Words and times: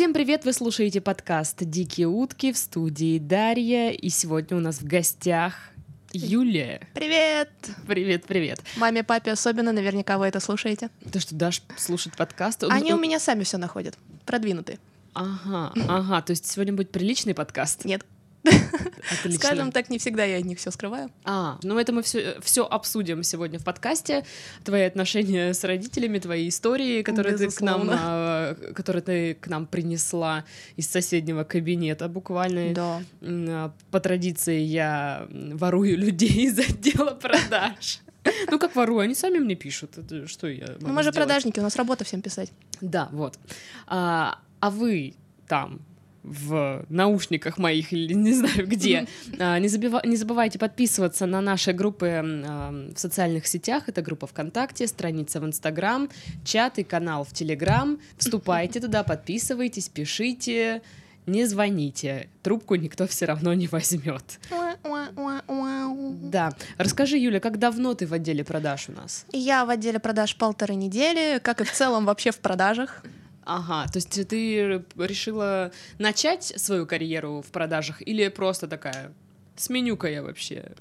Всем 0.00 0.14
привет! 0.14 0.46
Вы 0.46 0.54
слушаете 0.54 1.02
подкаст 1.02 1.58
«Дикие 1.60 2.06
утки» 2.06 2.54
в 2.54 2.56
студии 2.56 3.18
Дарья. 3.18 3.90
И 3.90 4.08
сегодня 4.08 4.56
у 4.56 4.60
нас 4.60 4.78
в 4.80 4.86
гостях 4.86 5.52
Юлия. 6.14 6.88
Привет! 6.94 7.50
Привет, 7.86 8.24
привет. 8.24 8.62
Маме, 8.78 9.04
папе 9.04 9.32
особенно, 9.32 9.72
наверняка 9.72 10.16
вы 10.16 10.24
это 10.24 10.40
слушаете. 10.40 10.88
Ты 11.12 11.20
что, 11.20 11.34
дашь 11.34 11.60
слушать 11.76 12.16
подкаст? 12.16 12.64
Они 12.64 12.94
у 12.94 12.98
меня 12.98 13.20
сами 13.20 13.44
все 13.44 13.58
находят. 13.58 13.98
Продвинутые. 14.24 14.78
Ага, 15.12 15.74
ага. 15.86 16.22
То 16.22 16.30
есть 16.30 16.46
сегодня 16.46 16.72
будет 16.72 16.92
приличный 16.92 17.34
подкаст? 17.34 17.84
Нет. 17.84 18.02
Отлично. 18.44 19.32
Скажем 19.32 19.72
так, 19.72 19.90
не 19.90 19.98
всегда 19.98 20.24
я 20.24 20.38
от 20.38 20.44
них 20.44 20.58
все 20.58 20.70
скрываю. 20.70 21.10
А, 21.24 21.58
ну 21.62 21.78
это 21.78 21.92
мы 21.92 22.02
все, 22.02 22.36
все 22.40 22.64
обсудим 22.66 23.22
сегодня 23.22 23.58
в 23.58 23.64
подкасте. 23.64 24.24
Твои 24.64 24.82
отношения 24.82 25.52
с 25.52 25.64
родителями, 25.64 26.18
твои 26.18 26.48
истории, 26.48 27.02
которые 27.02 27.36
ты 27.36 27.48
к 27.50 27.60
нам, 27.60 27.88
а, 27.90 28.54
которые 28.74 29.02
ты 29.02 29.34
к 29.34 29.48
нам 29.48 29.66
принесла 29.66 30.44
из 30.76 30.88
соседнего 30.88 31.44
кабинета 31.44 32.08
буквально. 32.08 32.72
Да. 32.74 33.02
А, 33.22 33.72
По 33.90 34.00
традиции 34.00 34.60
я 34.60 35.26
ворую 35.30 35.98
людей 35.98 36.46
из 36.46 36.58
отдела 36.58 37.10
продаж. 37.10 38.00
Ну 38.50 38.58
как 38.58 38.76
ворую, 38.76 39.00
они 39.00 39.14
сами 39.14 39.38
мне 39.38 39.54
пишут. 39.54 39.96
Это 39.98 40.26
что 40.28 40.46
я 40.46 40.76
Ну, 40.80 40.88
мы 40.88 41.02
же 41.02 41.10
сделать? 41.10 41.14
продажники, 41.16 41.58
у 41.58 41.62
нас 41.62 41.76
работа 41.76 42.04
всем 42.04 42.20
писать. 42.20 42.52
Да, 42.80 43.08
вот. 43.12 43.38
А, 43.86 44.38
а 44.60 44.70
вы 44.70 45.14
там 45.48 45.80
в 46.22 46.84
наушниках 46.88 47.58
моих 47.58 47.92
или 47.92 48.12
не 48.14 48.32
знаю 48.34 48.66
где. 48.66 49.06
А, 49.38 49.58
Не, 49.58 49.68
забива- 49.68 50.06
не 50.06 50.16
забывайте 50.16 50.58
подписываться 50.58 51.26
на 51.26 51.40
наши 51.40 51.72
группы 51.72 52.08
а, 52.22 52.70
в 52.94 52.98
социальных 52.98 53.46
сетях. 53.46 53.88
Это 53.88 54.02
группа 54.02 54.26
ВКонтакте, 54.26 54.86
страница 54.86 55.40
в 55.40 55.46
Инстаграм, 55.46 56.08
чат 56.44 56.78
и 56.78 56.84
канал 56.84 57.24
в 57.24 57.32
Телеграм. 57.32 57.98
Вступайте 58.18 58.80
туда, 58.80 59.02
подписывайтесь, 59.02 59.88
пишите. 59.88 60.82
Не 61.26 61.44
звоните, 61.44 62.28
трубку 62.42 62.74
никто 62.74 63.06
все 63.06 63.26
равно 63.26 63.52
не 63.54 63.68
возьмет. 63.68 64.40
Да. 66.22 66.50
Расскажи, 66.78 67.18
Юля, 67.18 67.40
как 67.40 67.58
давно 67.58 67.94
ты 67.94 68.06
в 68.06 68.12
отделе 68.12 68.42
продаж 68.42 68.88
у 68.88 68.92
нас? 68.92 69.26
Я 69.32 69.64
в 69.64 69.70
отделе 69.70 69.98
продаж 70.00 70.34
полторы 70.36 70.74
недели, 70.74 71.38
как 71.38 71.60
и 71.60 71.64
в 71.64 71.72
целом 71.72 72.06
вообще 72.06 72.30
в 72.32 72.38
продажах. 72.38 73.04
Ага, 73.44 73.86
то 73.90 73.96
есть 73.96 74.28
ты 74.28 74.82
решила 74.96 75.72
начать 75.98 76.44
свою 76.44 76.86
карьеру 76.86 77.42
в 77.46 77.50
продажах 77.50 78.02
или 78.06 78.28
просто 78.28 78.68
такая 78.68 79.12
сменю-ка 79.56 80.08
я 80.08 80.22
вообще 80.22 80.72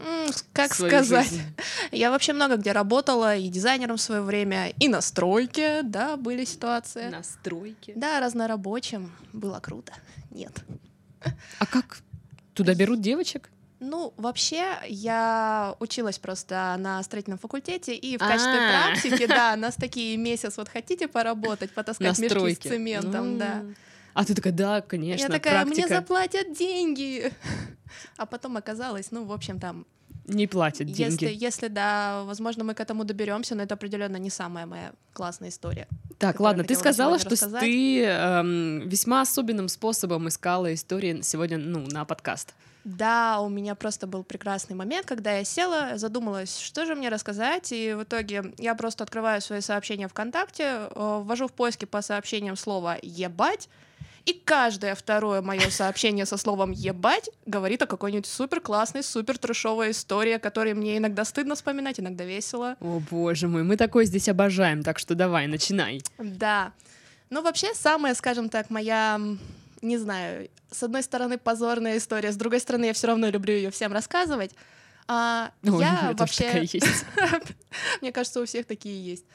Как 0.53 0.73
сказать? 0.73 1.29
жизнь»? 1.29 1.43
Я 1.91 2.11
вообще 2.11 2.33
много 2.33 2.55
где 2.57 2.71
работала, 2.71 3.35
и 3.35 3.49
дизайнером 3.49 3.97
в 3.97 4.01
свое 4.01 4.21
время, 4.21 4.69
и 4.79 4.87
на 4.87 5.01
стройке, 5.01 5.81
да, 5.83 6.17
были 6.17 6.45
ситуации. 6.45 7.09
на 7.09 7.23
стройке? 7.23 7.93
Да, 7.95 8.19
разнорабочим. 8.19 9.11
Было 9.33 9.59
круто. 9.59 9.93
Нет. 10.31 10.63
А 11.59 11.65
как 11.65 11.99
туда 12.53 12.73
берут 12.73 13.01
девочек? 13.01 13.49
Ну, 13.79 14.13
вообще, 14.17 14.77
я 14.87 15.75
училась 15.79 16.19
просто 16.19 16.75
на 16.79 17.01
строительном 17.03 17.39
факультете, 17.39 17.95
и 17.95 18.17
в 18.17 18.19
качестве 18.19 18.59
А. 18.59 18.69
практики, 18.69 19.25
да, 19.27 19.55
нас 19.55 19.75
такие 19.75 20.17
месяц, 20.17 20.57
вот 20.57 20.67
хотите 20.67 21.07
поработать, 21.07 21.71
потаскать 21.71 22.19
мешки 22.19 22.55
с 22.55 22.57
цементом, 22.57 23.37
да. 23.37 23.63
А 24.13 24.25
ты 24.25 24.35
такая, 24.35 24.53
да, 24.53 24.81
конечно, 24.81 25.23
я 25.23 25.29
такая, 25.29 25.63
мне 25.65 25.75
практика 25.75 25.95
заплатят 25.95 26.53
деньги. 26.53 27.31
А 28.17 28.27
потом 28.27 28.55
оказалось, 28.55 29.09
ну, 29.11 29.25
в 29.25 29.31
общем, 29.31 29.59
там, 29.59 29.87
не 30.25 30.45
платят 30.45 30.87
деньги. 30.87 31.01
если, 31.01 31.45
если, 31.45 31.67
да, 31.69 32.23
возможно, 32.23 32.63
мы 32.63 32.75
к 32.75 32.79
этому 32.79 33.03
доберемся, 33.03 33.55
но 33.55 33.63
это 33.63 33.73
определенно 33.73 34.17
не 34.17 34.29
самая 34.29 34.65
моя 34.65 34.91
классная 35.13 35.49
история. 35.49 35.87
Так, 36.19 36.39
ладно, 36.39 36.63
ты 36.63 36.75
сказала, 36.75 37.17
что 37.17 37.31
рассказать. 37.31 37.61
ты 37.61 38.03
эм, 38.03 38.87
весьма 38.87 39.21
особенным 39.21 39.67
способом 39.69 40.27
искала 40.27 40.71
истории 40.73 41.21
сегодня, 41.23 41.57
ну, 41.57 41.87
на 41.87 42.05
подкаст. 42.05 42.53
Да, 42.83 43.41
у 43.41 43.49
меня 43.49 43.75
просто 43.75 44.07
был 44.07 44.23
прекрасный 44.23 44.75
момент, 44.75 45.05
когда 45.05 45.37
я 45.37 45.43
села, 45.43 45.97
задумалась, 45.97 46.57
что 46.57 46.85
же 46.85 46.95
мне 46.95 47.09
рассказать, 47.09 47.71
и 47.71 47.93
в 47.93 48.03
итоге 48.03 48.53
я 48.57 48.73
просто 48.73 49.03
открываю 49.03 49.41
свои 49.41 49.61
сообщения 49.61 50.07
ВКонтакте, 50.07 50.63
э, 50.63 51.21
ввожу 51.23 51.47
в 51.47 51.53
поиске 51.53 51.85
по 51.85 52.01
сообщениям 52.01 52.55
слово 52.55 52.97
«ебать», 53.01 53.69
и 54.25 54.33
каждое 54.33 54.93
второе 54.95 55.41
мое 55.41 55.69
сообщение 55.69 56.25
со 56.25 56.37
словом 56.37 56.71
«ебать» 56.71 57.29
говорит 57.45 57.81
о 57.81 57.87
какой-нибудь 57.87 58.27
супер 58.27 58.59
классной, 58.61 59.01
супер 59.01 59.37
трешовой 59.37 59.91
истории, 59.91 60.33
о 60.33 60.39
которой 60.39 60.73
мне 60.73 60.97
иногда 60.97 61.25
стыдно 61.25 61.55
вспоминать, 61.55 61.99
иногда 61.99 62.23
весело. 62.23 62.75
О, 62.79 63.01
боже 63.09 63.47
мой, 63.47 63.63
мы 63.63 63.75
такое 63.75 64.05
здесь 64.05 64.29
обожаем, 64.29 64.83
так 64.83 64.99
что 64.99 65.15
давай, 65.15 65.47
начинай. 65.47 66.01
Да. 66.17 66.73
Ну, 67.29 67.41
вообще, 67.41 67.73
самая, 67.73 68.13
скажем 68.13 68.49
так, 68.49 68.69
моя, 68.69 69.19
не 69.81 69.97
знаю, 69.97 70.49
с 70.71 70.83
одной 70.83 71.03
стороны, 71.03 71.37
позорная 71.37 71.97
история, 71.97 72.31
с 72.31 72.35
другой 72.35 72.59
стороны, 72.59 72.85
я 72.85 72.93
все 72.93 73.07
равно 73.07 73.29
люблю 73.29 73.53
ее 73.53 73.71
всем 73.71 73.93
рассказывать. 73.93 74.51
А, 75.07 75.51
Ой, 75.63 75.71
у 75.71 75.79
я 75.79 76.13
вообще, 76.17 76.65
мне 78.01 78.11
кажется, 78.11 78.41
у 78.41 78.45
всех 78.45 78.65
такие 78.65 79.03
есть. 79.03 79.25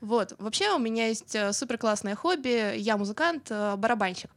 Вот, 0.00 0.34
вообще 0.38 0.70
у 0.72 0.78
меня 0.78 1.08
есть 1.08 1.36
супер 1.52 1.78
классное 1.78 2.14
хобби, 2.14 2.76
я 2.76 2.96
музыкант, 2.96 3.46
э, 3.50 3.74
барабанщик. 3.76 4.30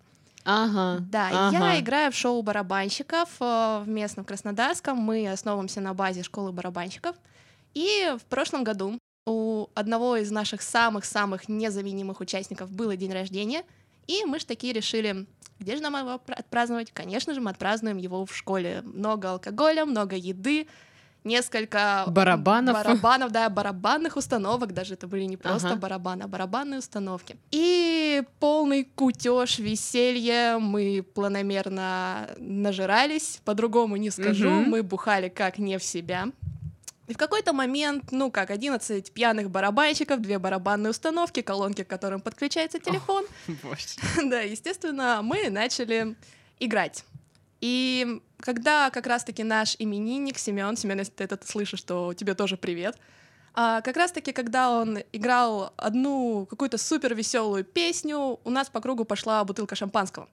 Ага. 0.49 1.03
Да, 1.11 1.29
ага. 1.49 1.73
я 1.73 1.79
играю 1.81 2.09
в 2.09 2.15
шоу 2.15 2.41
барабанщиков 2.41 3.29
э, 3.41 3.81
в 3.83 3.87
местном 3.87 4.23
Краснодарском. 4.23 4.97
Мы 4.97 5.29
основываемся 5.29 5.81
на 5.81 5.93
базе 5.93 6.23
школы 6.23 6.53
барабанщиков. 6.53 7.17
И 7.73 8.15
в 8.17 8.23
прошлом 8.23 8.63
году 8.63 8.97
у 9.25 9.67
одного 9.75 10.15
из 10.15 10.31
наших 10.31 10.61
самых-самых 10.61 11.49
незаменимых 11.49 12.21
участников 12.21 12.71
было 12.71 12.95
день 12.95 13.11
рождения. 13.11 13.63
И 14.07 14.23
мы 14.23 14.39
ж 14.39 14.45
такие 14.45 14.71
решили, 14.71 15.27
где 15.59 15.75
же 15.75 15.81
нам 15.81 15.95
его 15.97 16.09
отпра- 16.11 16.33
отпраздновать? 16.35 16.91
Конечно 16.91 17.33
же, 17.33 17.41
мы 17.41 17.51
отпразднуем 17.51 17.97
его 17.97 18.25
в 18.25 18.35
школе. 18.35 18.81
Много 18.83 19.31
алкоголя, 19.31 19.85
много 19.85 20.15
еды, 20.15 20.67
несколько 21.23 22.05
Барабанов. 22.07 22.73
барабанов, 22.73 23.31
да, 23.31 23.49
барабанных 23.49 24.15
установок, 24.15 24.71
даже 24.73 24.93
это 24.93 25.07
были 25.07 25.23
не 25.23 25.35
просто 25.35 25.69
Ага. 25.69 25.75
барабаны, 25.77 26.23
а 26.23 26.27
барабанные 26.27 26.79
установки. 26.79 27.35
И 27.51 28.23
полный 28.39 28.85
кутеж, 28.95 29.59
веселье, 29.59 30.57
мы 30.57 31.03
планомерно 31.13 32.29
нажирались, 32.37 33.41
по-другому 33.43 33.97
не 33.97 34.09
скажу, 34.09 34.49
Мгм. 34.49 34.69
мы 34.69 34.83
бухали 34.83 35.27
как 35.29 35.57
не 35.57 35.77
в 35.77 35.83
себя. 35.83 36.27
И 37.07 37.13
в 37.13 37.17
какой-то 37.17 37.53
момент, 37.53 38.11
ну 38.11 38.29
как, 38.29 38.51
11 38.51 39.13
пьяных 39.13 39.49
барабанщиков, 39.49 40.21
две 40.21 40.39
барабанные 40.39 40.91
установки, 40.91 41.41
колонки, 41.41 41.83
к 41.83 41.87
которым 41.87 42.19
подключается 42.19 42.79
телефон. 42.79 43.25
Боже. 43.63 43.85
Да, 44.29 44.41
естественно, 44.41 45.21
мы 45.23 45.49
начали 45.49 46.15
играть. 46.59 47.05
И 47.61 48.21
когда 48.39 48.89
как 48.89 49.07
раз-таки 49.07 49.43
наш 49.43 49.75
именинник 49.79 50.37
Семен, 50.37 50.75
Семен, 50.75 50.99
если 50.99 51.13
ты 51.13 51.23
это 51.23 51.39
слышишь, 51.45 51.81
то 51.81 52.13
тебе 52.13 52.35
тоже 52.35 52.57
привет. 52.57 52.97
А 53.53 53.81
как 53.81 53.97
раз-таки, 53.97 54.33
когда 54.33 54.69
он 54.69 54.99
играл 55.13 55.73
одну 55.77 56.45
какую-то 56.45 56.77
супер 56.77 57.15
веселую 57.15 57.63
песню, 57.63 58.39
у 58.43 58.49
нас 58.49 58.69
по 58.69 58.81
кругу 58.81 59.05
пошла 59.05 59.43
бутылка 59.43 59.75
шампанского. 59.75 60.29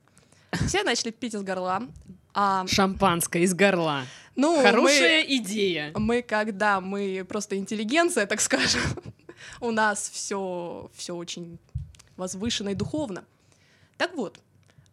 Все 0.66 0.82
начали 0.82 1.10
пить 1.10 1.34
из 1.34 1.42
горла. 1.42 1.84
А, 2.34 2.66
Шампанское 2.66 3.42
из 3.42 3.54
горла. 3.54 4.06
ну, 4.34 4.60
Хорошая 4.62 5.22
идея. 5.22 5.92
мы, 5.94 6.00
мы 6.00 6.22
когда 6.22 6.80
мы 6.80 7.24
просто 7.28 7.56
интеллигенция, 7.56 8.26
так 8.26 8.40
скажем, 8.40 8.82
у 9.60 9.70
нас 9.70 10.10
все 10.12 10.90
все 10.94 11.14
очень 11.14 11.58
возвышенно 12.16 12.70
и 12.70 12.74
духовно. 12.74 13.24
Так 13.96 14.14
вот, 14.14 14.38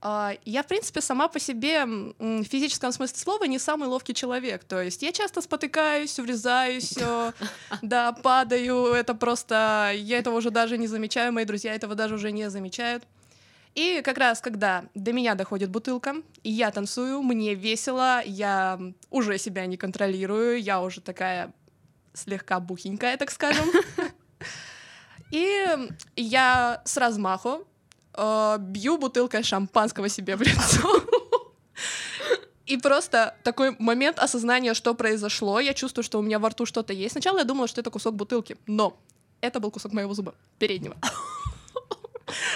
а, 0.04 0.34
я, 0.46 0.64
в 0.64 0.68
принципе, 0.68 1.00
сама 1.00 1.28
по 1.28 1.40
себе 1.40 1.86
в 1.86 2.44
физическом 2.44 2.92
смысле 2.92 3.18
слова 3.18 3.44
не 3.46 3.60
самый 3.60 3.88
ловкий 3.88 4.16
человек. 4.16 4.64
То 4.64 4.82
есть 4.82 5.04
я 5.04 5.12
часто 5.12 5.42
спотыкаюсь, 5.42 6.18
врезаюсь, 6.18 6.96
э, 6.98 7.32
да, 7.84 8.12
падаю. 8.12 8.94
Это 8.94 9.14
просто... 9.14 9.92
Я 9.96 10.18
этого 10.18 10.38
уже 10.38 10.50
даже 10.50 10.80
не 10.80 10.88
замечаю, 10.88 11.32
мои 11.34 11.46
друзья 11.46 11.76
этого 11.76 11.94
даже 11.94 12.16
уже 12.16 12.32
не 12.32 12.50
замечают. 12.50 13.04
И 13.76 14.02
как 14.04 14.18
раз, 14.18 14.42
когда 14.42 14.86
до 14.96 15.14
меня 15.14 15.36
доходит 15.36 15.70
бутылка, 15.70 16.16
и 16.44 16.52
я 16.52 16.72
танцую, 16.72 17.22
мне 17.22 17.56
весело, 17.56 18.22
я 18.26 18.80
уже 19.10 19.38
себя 19.38 19.66
не 19.66 19.78
контролирую, 19.78 20.62
я 20.62 20.82
уже 20.82 21.00
такая 21.00 21.54
слегка 22.14 22.60
бухенькая, 22.60 23.18
так 23.18 23.32
скажем. 23.32 23.66
И 25.32 25.66
я 26.18 26.82
с 26.84 26.98
размаху 26.98 27.66
э, 28.14 28.58
бью 28.60 28.98
бутылкой 28.98 29.44
шампанского 29.44 30.10
себе 30.10 30.36
в 30.36 30.42
лицо. 30.42 31.04
И 32.66 32.78
просто 32.78 33.36
такой 33.44 33.76
момент 33.80 34.20
осознания, 34.20 34.74
что 34.74 34.94
произошло. 34.94 35.60
Я 35.60 35.74
чувствую, 35.74 36.04
что 36.04 36.20
у 36.20 36.22
меня 36.22 36.38
во 36.40 36.50
рту 36.50 36.66
что-то 36.66 36.94
есть. 36.94 37.14
Сначала 37.14 37.40
я 37.40 37.44
думала, 37.46 37.68
что 37.68 37.82
это 37.82 37.90
кусок 37.90 38.16
бутылки, 38.16 38.58
но 38.68 38.98
это 39.40 39.60
был 39.60 39.72
кусок 39.72 39.94
моего 39.94 40.14
зуба 40.14 40.36
переднего. 40.60 40.98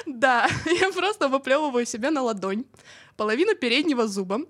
Да, 0.06 0.48
я 0.66 0.92
просто 0.92 1.27
выплевываю 1.27 1.86
себе 1.86 2.10
на 2.10 2.22
ладонь 2.22 2.66
половину 3.18 3.56
переднего 3.56 4.07
зуба. 4.07 4.42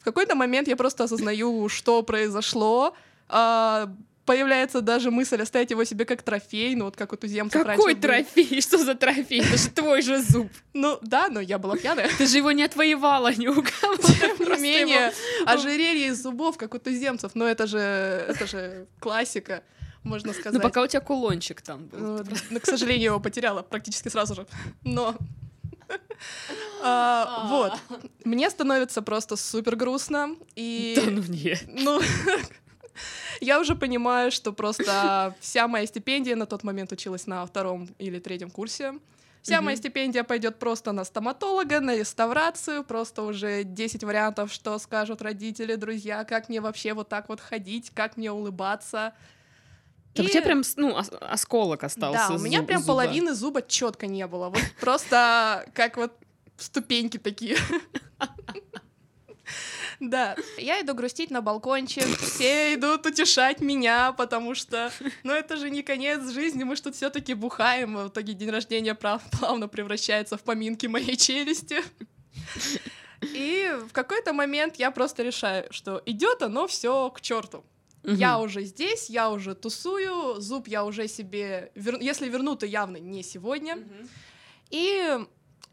В 0.00 0.04
какой-то 0.04 0.34
момент 0.34 0.68
я 0.68 0.76
просто 0.76 1.04
осознаю, 1.04 1.68
что 1.68 2.02
произошло. 2.02 2.94
А, 3.28 3.88
появляется 4.24 4.80
даже 4.80 5.10
мысль 5.10 5.40
оставить 5.42 5.70
его 5.70 5.84
себе 5.84 6.04
как 6.04 6.22
трофей, 6.22 6.74
ну 6.74 6.86
вот 6.86 6.96
как 6.96 7.12
у 7.12 7.16
туземцев 7.16 7.60
Какой 7.64 7.94
раньше 7.94 7.94
был. 7.94 8.00
трофей? 8.00 8.60
Что 8.60 8.78
за 8.78 8.94
трофей? 8.94 9.40
Это 9.40 9.56
же 9.56 9.68
твой 9.70 10.02
же 10.02 10.20
зуб. 10.22 10.48
Ну 10.72 10.98
да, 11.02 11.28
но 11.28 11.40
я 11.40 11.58
была 11.58 11.76
пьяная. 11.76 12.10
Ты 12.18 12.26
же 12.26 12.36
его 12.38 12.52
не 12.52 12.62
отвоевала 12.64 13.32
ни 13.32 13.46
у 13.48 13.54
кого. 13.62 13.96
Тем 14.02 14.36
не 14.52 14.60
менее, 14.60 15.12
его- 15.40 15.50
ожерелье 15.50 16.08
из 16.08 16.22
зубов, 16.22 16.56
как 16.58 16.74
у 16.74 16.78
туземцев, 16.78 17.32
но 17.34 17.46
это 17.46 17.66
же, 17.66 17.78
это 17.78 18.46
же 18.46 18.86
классика, 19.00 19.62
можно 20.06 20.32
Ну, 20.32 20.38
сказать. 20.40 20.62
пока 20.62 20.82
у 20.82 20.86
тебя 20.86 21.00
кулончик 21.00 21.60
там 21.62 21.86
был. 21.86 21.98
Ну, 21.98 22.24
ну, 22.50 22.60
к 22.60 22.66
сожалению, 22.66 23.06
его 23.06 23.20
потеряла 23.20 23.62
практически 23.62 24.08
сразу 24.08 24.34
же. 24.34 24.46
Но 24.84 25.14
а, 26.82 27.46
вот, 27.48 28.00
мне 28.24 28.50
становится 28.50 29.02
просто 29.02 29.36
супер 29.36 29.76
грустно 29.76 30.36
и 30.54 30.94
Да 30.96 31.10
ну 31.10 31.22
нет. 31.28 31.64
ну 31.66 32.00
я 33.40 33.60
уже 33.60 33.74
понимаю, 33.74 34.30
что 34.30 34.52
просто 34.52 35.34
вся 35.40 35.68
моя 35.68 35.86
стипендия 35.86 36.36
на 36.36 36.46
тот 36.46 36.64
момент 36.64 36.92
училась 36.92 37.26
на 37.26 37.44
втором 37.46 37.88
или 37.98 38.18
третьем 38.18 38.50
курсе. 38.50 38.94
Вся 39.42 39.60
моя 39.60 39.76
Мгм. 39.76 39.82
стипендия 39.82 40.24
пойдет 40.24 40.58
просто 40.58 40.90
на 40.90 41.04
стоматолога, 41.04 41.78
на 41.78 41.94
реставрацию, 41.96 42.82
просто 42.82 43.22
уже 43.22 43.62
10 43.62 44.02
вариантов, 44.02 44.52
что 44.52 44.76
скажут 44.80 45.22
родители, 45.22 45.76
друзья, 45.76 46.24
как 46.24 46.48
мне 46.48 46.60
вообще 46.60 46.94
вот 46.94 47.08
так 47.08 47.28
вот 47.28 47.40
ходить, 47.40 47.92
как 47.94 48.16
мне 48.16 48.32
улыбаться. 48.32 49.12
Так 50.16 50.24
у 50.24 50.28
И- 50.28 50.32
тебя 50.32 50.42
прям, 50.42 50.62
ну, 50.76 50.94
ос- 50.94 51.10
осколок 51.20 51.84
остался. 51.84 52.28
да, 52.30 52.34
у 52.34 52.38
меня 52.38 52.60
зуб- 52.60 52.66
прям 52.66 52.80
зуба. 52.80 52.92
половины 52.92 53.34
зуба 53.34 53.62
четко 53.62 54.06
не 54.06 54.26
было. 54.26 54.48
Вот 54.48 54.62
просто 54.80 55.68
как 55.74 55.96
вот 55.96 56.12
ступеньки 56.56 57.18
такие. 57.18 57.56
Да, 60.00 60.36
я 60.58 60.80
иду 60.82 60.92
грустить 60.94 61.30
на 61.30 61.40
балкончик, 61.40 62.04
все 62.18 62.74
идут 62.74 63.06
утешать 63.06 63.60
меня, 63.60 64.12
потому 64.12 64.54
что, 64.54 64.90
ну 65.22 65.32
это 65.32 65.56
же 65.56 65.70
не 65.70 65.82
конец 65.82 66.28
жизни, 66.32 66.64
мы 66.64 66.76
ж 66.76 66.80
тут 66.82 66.96
все 66.96 67.08
таки 67.08 67.32
бухаем, 67.32 67.96
в 67.96 68.08
итоге 68.08 68.34
день 68.34 68.50
рождения 68.50 68.94
прав- 68.94 69.22
плавно 69.38 69.68
превращается 69.68 70.36
в 70.36 70.42
поминки 70.42 70.86
моей 70.86 71.16
челюсти. 71.16 71.82
И 73.22 73.72
в 73.88 73.92
какой-то 73.92 74.34
момент 74.34 74.76
я 74.76 74.90
просто 74.90 75.22
решаю, 75.22 75.66
что 75.72 76.02
идет 76.04 76.42
оно 76.42 76.66
все 76.66 77.08
к 77.10 77.22
черту. 77.22 77.64
Мгм. 78.06 78.14
Я 78.14 78.38
уже 78.38 78.62
здесь, 78.62 79.10
я 79.10 79.30
уже 79.30 79.54
тусую, 79.54 80.40
зуб 80.40 80.68
я 80.68 80.84
уже 80.84 81.08
себе... 81.08 81.72
вер- 81.74 81.98
Если 82.00 82.28
верну, 82.28 82.54
то 82.56 82.64
явно 82.66 82.98
не 82.98 83.22
сегодня. 83.22 83.78
И 84.70 85.18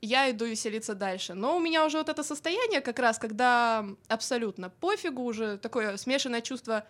я 0.02 0.30
иду 0.32 0.46
веселиться 0.46 0.96
дальше. 0.96 1.34
Но 1.36 1.56
у 1.58 1.60
меня 1.60 1.86
уже 1.86 1.98
вот 1.98 2.10
это 2.10 2.24
состояние 2.24 2.82
как 2.82 3.00
раз, 3.00 3.20
когда 3.20 3.86
абсолютно 4.08 4.70
пофигу, 4.70 5.24
уже 5.24 5.58
такое 5.58 5.96
смешанное 5.98 6.42
чувство 6.42 6.84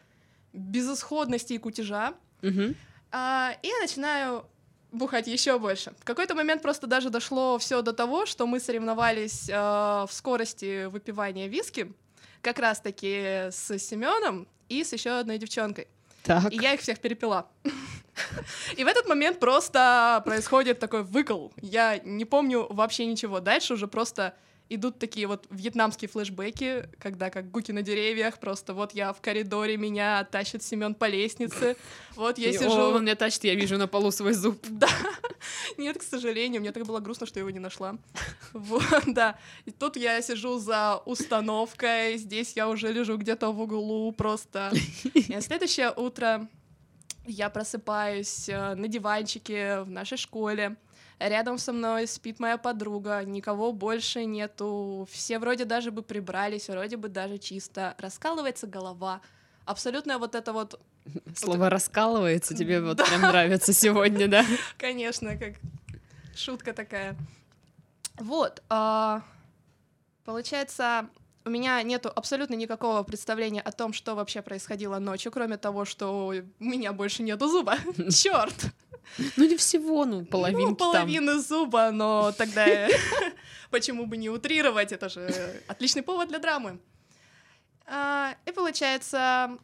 безысходности 0.53 1.53
и 1.53 1.57
кутежа. 1.57 2.13
Мгм. 2.41 2.75
А, 3.11 3.51
и 3.61 3.67
я 3.67 3.79
начинаю 3.81 4.45
бухать 4.91 5.27
еще 5.27 5.59
больше. 5.59 5.91
В 5.99 6.05
какой-то 6.05 6.35
момент 6.35 6.61
просто 6.61 6.87
даже 6.87 7.09
дошло 7.09 7.57
все 7.57 7.81
до 7.81 7.93
того, 7.93 8.25
что 8.25 8.47
мы 8.47 8.59
соревновались 8.59 9.49
э, 9.49 9.53
в 9.55 10.09
скорости 10.11 10.85
выпивания 10.85 11.47
виски, 11.47 11.91
как 12.41 12.59
раз-таки 12.59 13.49
с 13.51 13.77
Семеном 13.79 14.47
и 14.69 14.83
с 14.83 14.93
еще 14.93 15.11
одной 15.11 15.37
девчонкой. 15.37 15.87
Так. 16.23 16.51
И 16.51 16.57
я 16.57 16.73
их 16.73 16.81
всех 16.81 16.99
перепила. 16.99 17.47
И 18.77 18.83
в 18.83 18.87
этот 18.87 19.07
момент 19.07 19.39
просто 19.39 20.21
происходит 20.25 20.79
такой 20.79 21.03
выкол. 21.03 21.51
Я 21.61 21.97
не 21.97 22.25
помню 22.25 22.67
вообще 22.69 23.05
ничего. 23.05 23.39
Дальше 23.39 23.73
уже 23.73 23.87
просто 23.87 24.35
идут 24.75 24.99
такие 24.99 25.27
вот 25.27 25.45
вьетнамские 25.49 26.09
флешбеки, 26.09 26.89
когда 26.99 27.29
как 27.29 27.51
гуки 27.51 27.71
на 27.71 27.81
деревьях, 27.81 28.39
просто 28.39 28.73
вот 28.73 28.93
я 28.93 29.13
в 29.13 29.21
коридоре, 29.21 29.77
меня 29.77 30.23
тащит 30.23 30.63
Семен 30.63 30.95
по 30.95 31.05
лестнице, 31.05 31.75
вот 32.15 32.37
я 32.37 32.51
сижу... 32.53 32.69
Он 32.69 33.03
меня 33.03 33.15
тащит, 33.15 33.43
я 33.43 33.55
вижу 33.55 33.77
на 33.77 33.87
полу 33.87 34.11
свой 34.11 34.33
зуб. 34.33 34.59
Да. 34.69 34.89
Нет, 35.77 35.97
к 35.97 36.03
сожалению, 36.03 36.61
мне 36.61 36.71
так 36.71 36.85
было 36.85 36.99
грустно, 36.99 37.27
что 37.27 37.39
его 37.39 37.49
не 37.49 37.59
нашла. 37.59 37.97
Вот, 38.53 39.03
да. 39.07 39.37
И 39.65 39.71
тут 39.71 39.95
я 39.97 40.21
сижу 40.21 40.59
за 40.59 41.01
установкой, 41.05 42.17
здесь 42.17 42.53
я 42.55 42.69
уже 42.69 42.91
лежу 42.91 43.17
где-то 43.17 43.51
в 43.51 43.61
углу 43.61 44.11
просто. 44.11 44.71
И 45.13 45.39
следующее 45.41 45.91
утро 45.91 46.47
я 47.25 47.49
просыпаюсь 47.49 48.49
э, 48.49 48.75
на 48.75 48.87
диванчике 48.87 49.81
в 49.81 49.89
нашей 49.89 50.17
школе. 50.17 50.75
Рядом 51.23 51.57
со 51.57 51.71
мной 51.71 52.05
спит 52.05 52.41
моя 52.41 52.57
подруга, 52.57 53.23
никого 53.23 53.71
больше 53.71 54.25
нету. 54.25 55.07
Все 55.09 55.39
вроде 55.39 55.63
даже 55.63 55.89
бы 55.89 56.03
прибрались, 56.03 56.67
вроде 56.67 56.97
бы 56.97 57.07
даже 57.07 57.37
чисто. 57.37 57.95
Раскалывается 57.97 58.67
голова. 58.67 59.21
Абсолютно 59.65 60.17
вот 60.17 60.35
это 60.35 60.51
вот 60.51 60.81
Слово 61.35 61.69
раскалывается, 61.69 62.53
тебе 62.57 62.81
вот 62.81 62.97
прям 62.97 63.21
нравится 63.21 63.71
сегодня, 63.71 64.27
да? 64.27 64.45
Конечно, 64.77 65.37
как 65.37 65.53
шутка 66.35 66.73
такая. 66.73 67.15
Вот, 68.17 68.61
а, 68.69 69.23
получается, 70.25 71.07
у 71.45 71.49
меня 71.49 71.81
нету 71.83 72.11
абсолютно 72.13 72.55
никакого 72.55 73.01
представления 73.03 73.61
о 73.61 73.71
том, 73.71 73.93
что 73.93 74.15
вообще 74.15 74.41
происходило 74.41 74.99
ночью, 74.99 75.31
кроме 75.31 75.57
того, 75.57 75.85
что 75.85 76.27
у 76.27 76.63
меня 76.63 76.93
больше 76.93 77.23
нету 77.23 77.47
зуба. 77.47 77.77
Черт! 78.11 78.73
Ну 79.37 79.47
не 79.47 79.55
всего, 79.57 80.05
ну 80.05 80.19
Ну, 80.21 80.25
половинки 80.25 80.79
там. 80.79 80.91
половины 80.91 81.39
зуба, 81.39 81.91
но 81.91 82.31
тогда 82.31 82.65
почему 83.69 84.05
бы 84.05 84.17
не 84.17 84.29
утрировать? 84.29 84.91
Это 84.91 85.09
же 85.09 85.61
отличный 85.67 86.01
повод 86.03 86.29
для 86.29 86.39
драмы. 86.39 86.79
А, 87.85 88.35
И 88.45 88.51
получается, 88.51 89.57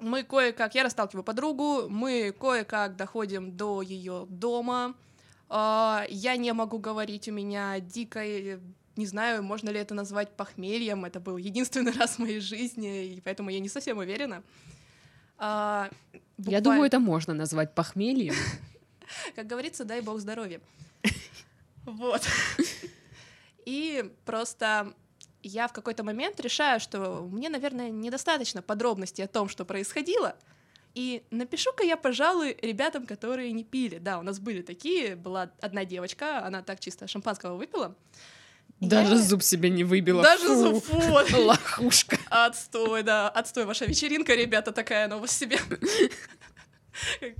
мы 0.00 0.22
кое-как, 0.22 0.74
я 0.74 0.84
расталкиваю 0.84 1.24
подругу, 1.24 1.88
мы 1.88 2.32
кое-как 2.38 2.96
доходим 2.96 3.56
до 3.56 3.82
ее 3.82 4.26
дома. 4.28 4.94
А, 5.48 6.04
Я 6.08 6.36
не 6.36 6.52
могу 6.52 6.78
говорить, 6.78 7.28
у 7.28 7.32
меня 7.32 7.78
дикое, 7.80 8.60
не 8.96 9.06
знаю, 9.06 9.42
можно 9.42 9.70
ли 9.70 9.78
это 9.80 9.94
назвать 9.94 10.30
похмельем. 10.36 11.04
Это 11.04 11.20
был 11.20 11.36
единственный 11.36 11.92
раз 11.98 12.16
в 12.16 12.18
моей 12.20 12.40
жизни, 12.40 13.06
и 13.14 13.20
поэтому 13.20 13.50
я 13.50 13.60
не 13.60 13.68
совсем 13.68 13.98
уверена. 13.98 14.42
А, 15.42 15.88
Я 16.12 16.20
буквально- 16.36 16.60
думаю, 16.60 16.84
это 16.84 16.98
можно 17.00 17.34
назвать 17.34 17.74
похмельем. 17.74 18.34
как 19.34 19.46
говорится, 19.46 19.84
дай 19.84 20.02
бог 20.02 20.20
здоровья. 20.20 20.60
Вот. 21.84 22.22
И 23.64 24.12
просто 24.24 24.92
я 25.42 25.66
в 25.66 25.72
какой-то 25.72 26.04
момент 26.04 26.38
решаю, 26.40 26.78
что 26.78 27.26
мне, 27.30 27.48
наверное, 27.48 27.90
недостаточно 27.90 28.62
подробностей 28.62 29.24
о 29.24 29.28
том, 29.28 29.48
что 29.48 29.64
происходило. 29.64 30.36
И 30.94 31.22
напишу-ка 31.30 31.84
я, 31.84 31.96
пожалуй, 31.96 32.56
ребятам, 32.60 33.06
которые 33.06 33.52
не 33.52 33.64
пили. 33.64 33.98
Да, 33.98 34.18
у 34.18 34.22
нас 34.22 34.40
были 34.40 34.60
такие. 34.60 35.16
Была 35.16 35.50
одна 35.60 35.84
девочка, 35.84 36.44
она 36.44 36.62
так 36.62 36.80
чисто 36.80 37.06
шампанского 37.06 37.56
выпила. 37.56 37.96
Даже 38.80 39.16
Я- 39.16 39.20
зуб 39.22 39.42
себе 39.42 39.68
не 39.68 39.84
выбила. 39.84 40.22
Даже 40.22 40.46
Фу, 40.46 40.54
зуб, 40.54 40.84
вот. 40.88 41.30
Лохушка. 41.32 42.18
Отстой, 42.30 43.02
да, 43.02 43.28
отстой 43.28 43.66
ваша 43.66 43.84
вечеринка, 43.84 44.34
ребята, 44.34 44.72
такая 44.72 45.08
вас 45.18 45.32
себе. 45.36 45.58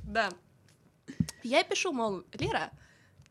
Да. 0.04 0.30
Я 1.42 1.64
пишу, 1.64 1.92
мол, 1.92 2.24
Лера, 2.34 2.70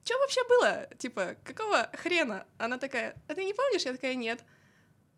что 0.04 0.18
вообще 0.18 0.42
было? 0.48 0.88
Типа, 0.98 1.36
какого 1.44 1.90
хрена? 1.94 2.46
Она 2.58 2.78
такая, 2.78 3.16
а 3.28 3.36
ты 3.36 3.44
не 3.46 3.54
помнишь? 3.54 3.84
Я 3.84 3.94
такая, 3.94 4.16
нет. 4.16 4.44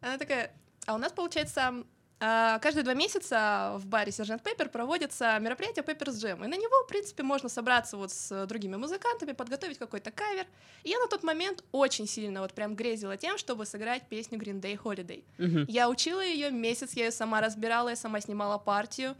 Она 0.01 0.17
такая, 0.17 0.51
а 0.85 0.95
у 0.95 0.97
нас, 0.97 1.13
получается, 1.13 1.85
каждые 2.21 2.83
два 2.83 2.93
месяца 2.93 3.73
в 3.77 3.87
баре 3.87 4.11
Сержант 4.11 4.43
Пеппер 4.43 4.69
проводится 4.69 5.39
мероприятие 5.39 5.83
Пепперс 5.83 6.17
Джем. 6.17 6.43
И 6.45 6.47
на 6.47 6.55
него, 6.55 6.83
в 6.83 6.87
принципе, 6.87 7.23
можно 7.23 7.49
собраться 7.49 7.97
вот 7.97 8.11
с 8.11 8.45
другими 8.45 8.75
музыкантами, 8.75 9.31
подготовить 9.31 9.79
какой-то 9.79 10.11
кавер. 10.11 10.45
И 10.83 10.89
я 10.89 10.99
на 10.99 11.07
тот 11.07 11.23
момент 11.23 11.63
очень 11.71 12.07
сильно 12.07 12.41
вот 12.41 12.53
прям 12.53 12.75
грезила 12.75 13.17
тем, 13.17 13.39
чтобы 13.39 13.65
сыграть 13.65 14.07
песню 14.07 14.37
Green 14.37 14.61
Day 14.61 14.79
Holiday. 14.79 15.23
Мгм. 15.39 15.65
Я 15.67 15.89
учила 15.89 16.23
ее 16.23 16.51
месяц, 16.51 16.93
я 16.93 17.05
ее 17.05 17.11
сама 17.11 17.41
разбирала, 17.41 17.89
я 17.89 17.95
сама 17.95 18.21
снимала 18.21 18.59
партию. 18.59 19.15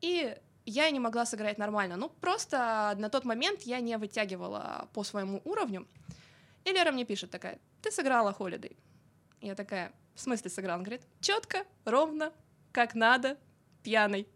И 0.00 0.34
я 0.64 0.90
не 0.90 1.00
могла 1.00 1.26
сыграть 1.26 1.58
нормально. 1.58 1.96
Ну, 1.96 2.08
просто 2.08 2.94
на 2.96 3.10
тот 3.10 3.24
момент 3.24 3.62
я 3.62 3.80
не 3.80 3.98
вытягивала 3.98 4.88
по 4.94 5.04
своему 5.04 5.42
уровню. 5.44 5.86
И 6.64 6.72
Лера 6.72 6.92
мне 6.92 7.04
пишет 7.04 7.30
такая, 7.30 7.58
ты 7.82 7.90
сыграла 7.90 8.34
Holiday. 8.38 8.74
Я 9.40 9.54
такая, 9.54 9.92
в 10.14 10.20
смысле 10.20 10.50
сыграла? 10.50 10.78
Он 10.78 10.82
говорит, 10.84 11.02
четко, 11.20 11.64
ровно, 11.84 12.32
как 12.72 12.94
надо, 12.94 13.36
пьяный. 13.82 14.26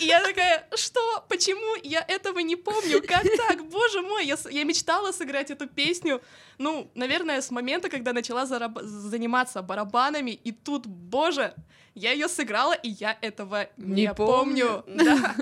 И 0.00 0.06
я 0.06 0.22
такая, 0.22 0.66
что? 0.76 1.24
Почему 1.28 1.76
я 1.82 2.00
этого 2.00 2.38
не 2.38 2.56
помню? 2.56 3.02
Как 3.06 3.22
так? 3.36 3.68
Боже 3.68 4.00
мой, 4.00 4.24
я, 4.24 4.38
я 4.50 4.64
мечтала 4.64 5.12
сыграть 5.12 5.50
эту 5.50 5.66
песню, 5.68 6.22
ну, 6.56 6.90
наверное, 6.94 7.42
с 7.42 7.50
момента, 7.50 7.90
когда 7.90 8.12
начала 8.14 8.44
зараб- 8.44 8.82
заниматься 8.82 9.60
барабанами, 9.60 10.30
и 10.30 10.52
тут, 10.52 10.86
боже, 10.86 11.54
я 11.94 12.12
ее 12.12 12.28
сыграла, 12.28 12.72
и 12.72 12.88
я 12.88 13.18
этого 13.20 13.68
не, 13.76 14.06
Не 14.06 14.14
помню. 14.14 14.82
помню. 14.86 15.04
Да. 15.04 15.34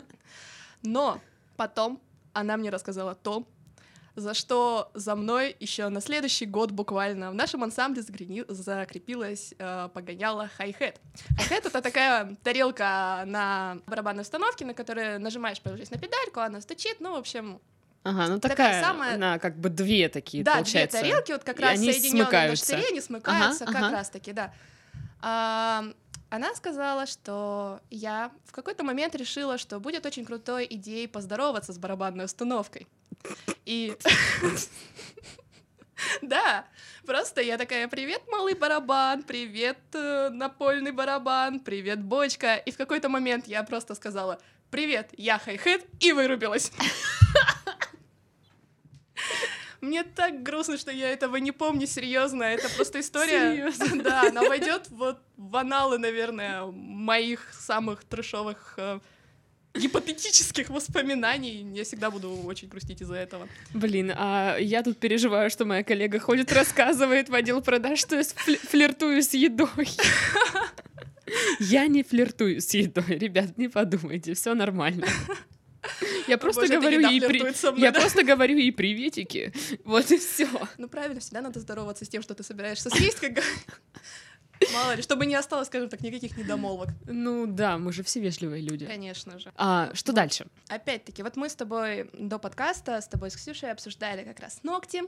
Но 0.82 1.20
потом 1.56 2.00
она 2.32 2.56
мне 2.56 2.70
рассказала 2.70 3.14
то, 3.14 3.46
за 4.18 4.34
что 4.34 4.90
за 4.94 5.14
мной 5.14 5.56
еще 5.60 5.88
на 5.88 6.00
следующий 6.00 6.46
год 6.46 6.70
буквально 6.70 7.30
в 7.30 7.34
нашем 7.34 7.62
ансамбле 7.64 8.02
загрени... 8.02 8.44
закрепилась 8.48 9.54
э, 9.58 9.88
погоняла 9.92 10.50
хай-хет. 10.56 11.00
Хай-хет— 11.36 11.66
это 11.66 11.80
такая 11.80 12.36
тарелка 12.42 13.22
на 13.26 13.78
барабанной 13.86 14.22
установке, 14.22 14.64
на 14.64 14.74
которой 14.74 15.18
нажимаешь, 15.18 15.60
положись 15.60 15.90
на 15.90 15.98
педальку, 15.98 16.40
она 16.40 16.60
стучит, 16.60 17.00
ну, 17.00 17.12
в 17.12 17.16
общем, 17.18 17.60
Ага, 18.04 18.28
ну 18.28 18.38
Такая 18.40 18.56
такая, 18.56 18.82
самая- 18.82 19.14
она 19.14 19.38
как 19.38 19.58
бы 19.58 19.68
две 19.68 20.08
такие, 20.08 20.44
да, 20.44 20.54
получается. 20.54 21.00
две 21.00 21.10
тарелки, 21.10 21.32
вот 21.32 21.44
как 21.44 21.58
И 21.58 21.62
раз 21.62 21.72
они 21.78 21.92
соединенные 21.92 22.48
на 22.50 22.56
штыре, 22.56 22.86
они 22.90 23.00
смыкаются, 23.00 23.64
Ага, 23.64 23.72
как 23.72 23.82
ага. 23.82 23.96
раз 23.96 24.10
таки, 24.10 24.32
да. 24.32 24.54
А, 25.20 25.84
она 26.30 26.54
сказала, 26.54 27.06
что 27.06 27.80
я 27.90 28.30
в 28.44 28.52
какой-то 28.52 28.84
момент 28.84 29.14
решила, 29.14 29.58
что 29.58 29.80
будет 29.80 30.06
очень 30.06 30.24
крутой 30.24 30.66
идеей 30.70 31.06
поздороваться 31.06 31.72
с 31.72 31.78
барабанной 31.78 32.26
установкой. 32.26 32.86
И... 33.64 33.96
Да, 36.22 36.64
просто 37.06 37.40
я 37.40 37.58
такая, 37.58 37.88
привет, 37.88 38.22
малый 38.30 38.54
барабан, 38.54 39.24
привет, 39.24 39.78
э, 39.94 40.28
напольный 40.30 40.92
барабан, 40.92 41.58
привет, 41.58 42.00
бочка. 42.00 42.54
И 42.54 42.70
в 42.70 42.76
какой-то 42.76 43.08
момент 43.08 43.48
я 43.48 43.64
просто 43.64 43.96
сказала, 43.96 44.40
привет, 44.70 45.10
я 45.16 45.38
хай-хет, 45.38 45.84
и 45.98 46.12
вырубилась. 46.12 46.70
Мне 49.80 50.02
так 50.02 50.42
грустно, 50.42 50.76
что 50.76 50.90
я 50.90 51.10
этого 51.10 51.36
не 51.36 51.52
помню, 51.52 51.86
серьезно. 51.86 52.42
Это 52.42 52.68
просто 52.74 53.00
история. 53.00 53.54
Серьёзно? 53.54 54.02
Да, 54.02 54.22
она 54.22 54.42
войдет 54.42 54.88
вот 54.90 55.20
в 55.36 55.56
аналы, 55.56 55.98
наверное, 55.98 56.66
моих 56.66 57.54
самых 57.54 58.04
трешовых 58.04 58.74
э, 58.76 58.98
гипотетических 59.78 60.68
воспоминаний. 60.70 61.66
Я 61.74 61.84
всегда 61.84 62.10
буду 62.10 62.30
очень 62.44 62.68
грустить 62.68 63.00
из-за 63.00 63.14
этого. 63.14 63.48
Блин, 63.74 64.12
а 64.14 64.56
я 64.58 64.82
тут 64.82 64.98
переживаю, 64.98 65.50
что 65.50 65.64
моя 65.64 65.82
коллега 65.82 66.18
ходит, 66.18 66.52
рассказывает 66.52 67.28
в 67.28 67.34
отдел 67.34 67.60
продаж, 67.62 67.98
что 67.98 68.16
я 68.16 68.22
флиртую 68.24 69.22
с 69.22 69.34
едой. 69.34 69.88
Я 71.60 71.86
не 71.88 72.02
флиртую 72.02 72.60
с 72.60 72.72
едой, 72.72 73.04
ребят, 73.18 73.58
не 73.58 73.68
подумайте, 73.68 74.32
все 74.34 74.54
нормально. 74.54 75.06
Я 76.26 76.38
просто 76.38 76.62
Боже, 76.62 76.74
говорю 76.74 77.00
ей 77.08 77.20
при- 77.20 77.40
мной, 77.40 77.54
я 77.80 77.92
да? 77.92 78.00
просто 78.00 78.22
говорю 78.24 78.56
ей 78.56 78.72
приветики, 78.72 79.52
вот 79.84 80.10
и 80.10 80.18
все. 80.18 80.48
Ну 80.76 80.88
правильно, 80.88 81.20
всегда 81.20 81.40
надо 81.40 81.60
здороваться 81.60 82.04
с 82.04 82.08
тем, 82.08 82.22
что 82.22 82.34
ты 82.34 82.42
собираешься 82.42 82.90
съесть, 82.90 83.20
как. 83.20 83.42
Мало 84.72 84.94
ли, 84.94 85.02
чтобы 85.02 85.26
не 85.26 85.34
осталось, 85.34 85.68
скажем 85.68 85.88
так, 85.88 86.00
никаких 86.00 86.36
недомолвок. 86.36 86.88
Ну 87.06 87.46
да, 87.46 87.78
мы 87.78 87.92
же 87.92 88.02
все 88.02 88.20
вежливые 88.20 88.62
люди. 88.62 88.86
Конечно 88.86 89.38
же. 89.38 89.52
А 89.56 89.90
что 89.94 90.12
дальше? 90.12 90.46
Опять-таки, 90.68 91.22
вот 91.22 91.36
мы 91.36 91.48
с 91.48 91.54
тобой 91.54 92.10
до 92.12 92.38
подкаста, 92.38 93.00
с 93.00 93.08
тобой 93.08 93.30
с 93.30 93.36
Ксюшей 93.36 93.70
обсуждали 93.70 94.24
как 94.24 94.40
раз 94.40 94.60
ногти. 94.62 95.02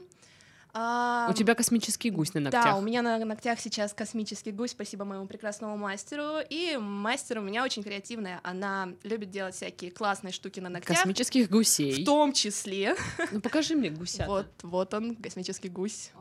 А, 0.73 1.27
У 1.29 1.33
тебя 1.33 1.53
космический 1.53 2.11
гусь 2.11 2.33
на 2.33 2.49
Да, 2.49 2.59
ногтях. 2.59 2.77
у 2.77 2.81
меня 2.81 3.01
на 3.01 3.17
ногтях 3.25 3.59
сейчас 3.59 3.93
космический 3.93 4.51
гусь, 4.53 4.71
спасибо 4.71 5.03
моему 5.03 5.27
прекрасному 5.27 5.75
мастеру. 5.75 6.37
И 6.49 6.77
мастер 6.77 7.39
у 7.39 7.41
меня 7.41 7.65
очень 7.65 7.83
креативная, 7.83 8.39
она 8.43 8.93
любит 9.03 9.31
делать 9.31 9.53
всякие 9.53 9.91
классные 9.91 10.31
штуки 10.31 10.61
на 10.61 10.69
ногтях. 10.69 10.95
Космических 10.95 11.49
гусей. 11.49 12.03
В 12.03 12.05
том 12.05 12.31
числе. 12.31 12.95
Ну 13.31 13.41
покажи 13.41 13.75
мне 13.75 13.89
гуся. 13.89 14.23
Вот, 14.27 14.47
вот 14.63 14.93
он, 14.93 15.15
космический 15.17 15.67
гусь. 15.67 16.11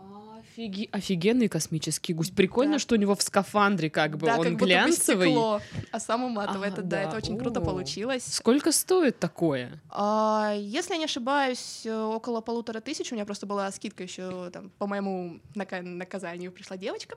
Офиге- 0.41 0.89
Офигенный 0.93 1.49
космический 1.49 2.13
гусь. 2.15 2.31
Прикольно, 2.31 2.75
Да. 2.75 2.79
что 2.79 2.95
у 2.95 2.99
него 2.99 3.15
в 3.15 3.23
скафандре 3.23 3.91
как 3.91 4.17
бы 4.19 4.27
да, 4.27 4.37
он 4.39 4.43
как 4.45 4.53
будто 4.55 4.65
глянцевый. 4.67 5.29
стекло, 5.29 5.61
а 5.93 6.01
сам 6.01 6.25
уматывает. 6.25 6.73
А, 6.73 6.75
это, 6.75 6.83
да, 6.83 6.97
да. 6.97 7.03
это 7.03 7.17
очень 7.17 7.39
круто 7.39 7.61
О. 7.61 7.65
получилось. 7.65 8.25
Сколько 8.25 8.73
стоит 8.73 9.19
такое? 9.19 9.81
А, 9.91 10.55
если 10.59 10.93
я 10.95 10.99
не 10.99 11.05
ошибаюсь, 11.05 11.83
э, 11.85 11.95
около 11.95 12.41
полутора 12.41 12.81
тысяч. 12.81 13.13
У 13.13 13.15
меня 13.15 13.25
просто 13.25 13.47
была 13.47 13.71
скидка 13.73 14.03
еще 14.03 14.51
там 14.51 14.71
по 14.79 14.87
моему 14.87 15.41
нака- 15.55 15.83
наказанию 15.83 16.53
пришла 16.53 16.77
девочка. 16.77 17.17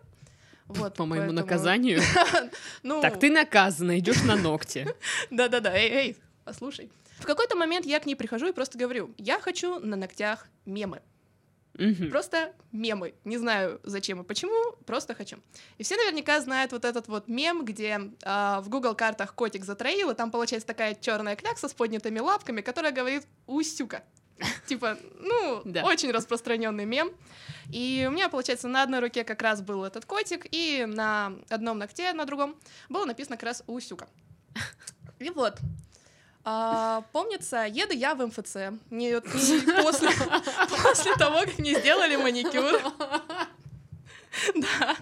Вот, 0.68 0.96
По 0.96 1.06
моему 1.06 1.28
поэтому- 1.28 1.42
наказанию. 1.42 2.02
Ну, 2.84 3.02
Так 3.02 3.20
ты 3.20 3.30
наказана, 3.30 4.00
идешь 4.00 4.24
на 4.24 4.36
ногти. 4.36 4.88
Да-да-да, 5.30 5.74
эй, 5.76 5.90
эй, 5.92 6.18
послушай. 6.46 6.90
В 7.20 7.26
какой-то 7.26 7.56
момент 7.56 7.86
я 7.86 8.00
к 8.00 8.06
ней 8.06 8.16
прихожу 8.16 8.48
и 8.48 8.52
просто 8.54 8.78
говорю, 8.78 9.12
я 9.18 9.40
хочу 9.40 9.80
на 9.80 9.96
ногтях 9.96 10.48
мемы. 10.66 11.02
Мгм. 11.76 12.12
Просто 12.12 12.54
мемы. 12.72 13.16
Не 13.24 13.38
знаю, 13.38 13.80
зачем 13.84 14.22
и 14.22 14.24
почему, 14.24 14.74
просто 14.86 15.16
хочу. 15.16 15.38
И 15.78 15.84
все 15.84 15.96
наверняка 15.96 16.40
знают 16.40 16.72
вот 16.72 16.86
этот 16.86 17.08
вот 17.08 17.28
мем, 17.28 17.66
где 17.66 18.12
а, 18.24 18.62
в 18.62 18.70
Google 18.70 18.94
картах 18.96 19.34
котик 19.34 19.66
затроил, 19.66 20.12
и 20.12 20.16
там 20.16 20.30
получается 20.30 20.68
такая 20.68 20.94
черная 20.96 21.36
клякса 21.36 21.68
с 21.68 21.74
поднятыми 21.74 22.20
лапками, 22.20 22.62
которая 22.62 22.92
говорит 22.92 23.26
«Усюка». 23.48 24.04
Типа, 24.68 24.98
ну, 25.20 25.62
Да. 25.66 25.84
очень 25.84 26.12
распространенный 26.12 26.86
мем. 26.86 27.12
И 27.72 28.06
у 28.08 28.12
меня, 28.12 28.30
получается, 28.30 28.68
на 28.68 28.84
одной 28.84 29.00
руке 29.00 29.24
как 29.24 29.42
раз 29.42 29.62
был 29.62 29.84
этот 29.84 30.06
котик, 30.06 30.46
и 30.52 30.86
на 30.88 31.34
одном 31.50 31.80
ногте, 31.80 32.14
на 32.14 32.26
другом, 32.26 32.56
было 32.90 33.06
написано 33.06 33.36
как 33.38 33.48
раз 33.48 33.64
«Усюка». 33.68 34.08
И 35.20 35.30
вот, 35.30 35.58
а, 36.46 37.06
помнится, 37.14 37.66
еду 37.66 37.94
я 37.94 38.16
в 38.16 38.26
МФЦ. 38.26 38.56
Не, 38.90 39.16
вот 39.16 39.26
не 39.34 39.82
после, 39.82 40.10
после 41.04 41.16
того, 41.18 41.40
как 41.42 41.60
мне 41.60 41.80
сделали 41.80 42.16
маникюр. 42.16 42.80
Да. 44.56 44.98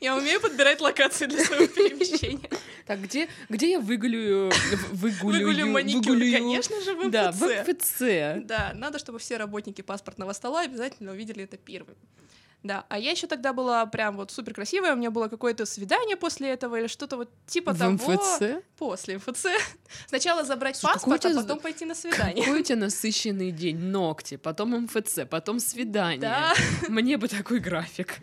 Я 0.00 0.16
умею 0.16 0.40
подбирать 0.40 0.80
локации 0.80 1.26
для 1.26 1.44
своего 1.44 1.66
перемещения. 1.74 2.48
Так, 2.86 3.02
где, 3.02 3.28
где 3.48 3.72
я 3.72 3.80
выгулю, 3.80 4.50
выгулю, 4.92 5.38
Выгулю 5.38 5.66
маникюр, 5.66 6.16
выгулю- 6.16 6.32
конечно 6.32 6.80
же, 6.82 6.94
в 6.94 6.98
МФЦ. 7.06 7.10
Да, 7.10 7.32
в 7.32 7.42
МФЦ. 7.42 8.46
Да, 8.46 8.72
надо, 8.74 8.98
чтобы 9.00 9.18
все 9.18 9.36
работники 9.36 9.82
паспортного 9.82 10.32
стола 10.32 10.60
обязательно 10.62 11.10
увидели 11.12 11.42
это 11.44 11.56
первым. 11.56 11.96
Да, 12.64 12.84
а 12.88 12.98
я 12.98 13.12
еще 13.12 13.28
тогда 13.28 13.52
была 13.52 13.86
прям 13.86 14.16
вот 14.16 14.32
супер 14.32 14.52
красивая, 14.52 14.92
у 14.94 14.96
меня 14.96 15.12
было 15.12 15.28
какое-то 15.28 15.64
свидание 15.64 16.16
после 16.16 16.48
этого 16.50 16.74
или 16.80 16.88
что-то 16.88 17.16
вот 17.16 17.30
типа 17.46 17.72
В 17.72 17.78
того. 17.78 17.92
МФЦ? 17.92 18.64
После 18.76 19.16
МФЦ. 19.18 19.46
Сначала 20.08 20.42
забрать 20.42 20.76
Слушай, 20.76 20.94
паспорт, 20.94 21.24
а 21.24 21.28
тебя 21.30 21.40
потом 21.42 21.60
пойти 21.60 21.84
на 21.84 21.94
свидание. 21.94 22.44
Какой 22.44 22.60
у 22.60 22.62
тебя 22.64 22.76
насыщенный 22.80 23.52
день? 23.52 23.78
Ногти, 23.78 24.36
потом 24.36 24.70
МФЦ, 24.84 25.20
потом 25.30 25.60
свидание. 25.60 26.20
Да, 26.20 26.52
Мне 26.88 27.16
бы 27.16 27.28
такой 27.28 27.60
график. 27.60 28.18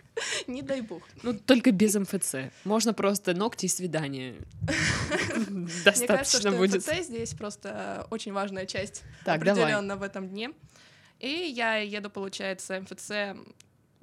не 0.48 0.62
дай 0.62 0.82
бог. 0.82 1.02
Ну, 1.24 1.34
только 1.34 1.72
без 1.72 1.96
МФЦ. 1.96 2.36
Можно 2.66 2.94
просто 2.94 3.34
ногти 3.34 3.68
и 3.68 3.70
свидание. 3.70 4.36
Мне 5.48 5.68
кажется, 5.68 5.84
Достаточно 5.86 6.40
что 6.40 6.52
будет. 6.52 6.86
МФЦ 6.86 7.04
здесь 7.06 7.34
просто 7.34 8.06
очень 8.12 8.34
важная 8.34 8.66
часть 8.66 9.04
Так, 9.24 9.44
давай. 9.46 9.64
определенно 9.64 9.96
в 9.96 10.04
этом 10.04 10.28
дне. 10.28 10.52
И 11.20 11.30
я 11.30 11.78
еду, 11.78 12.10
получается, 12.10 12.82
МФЦ 12.82 13.12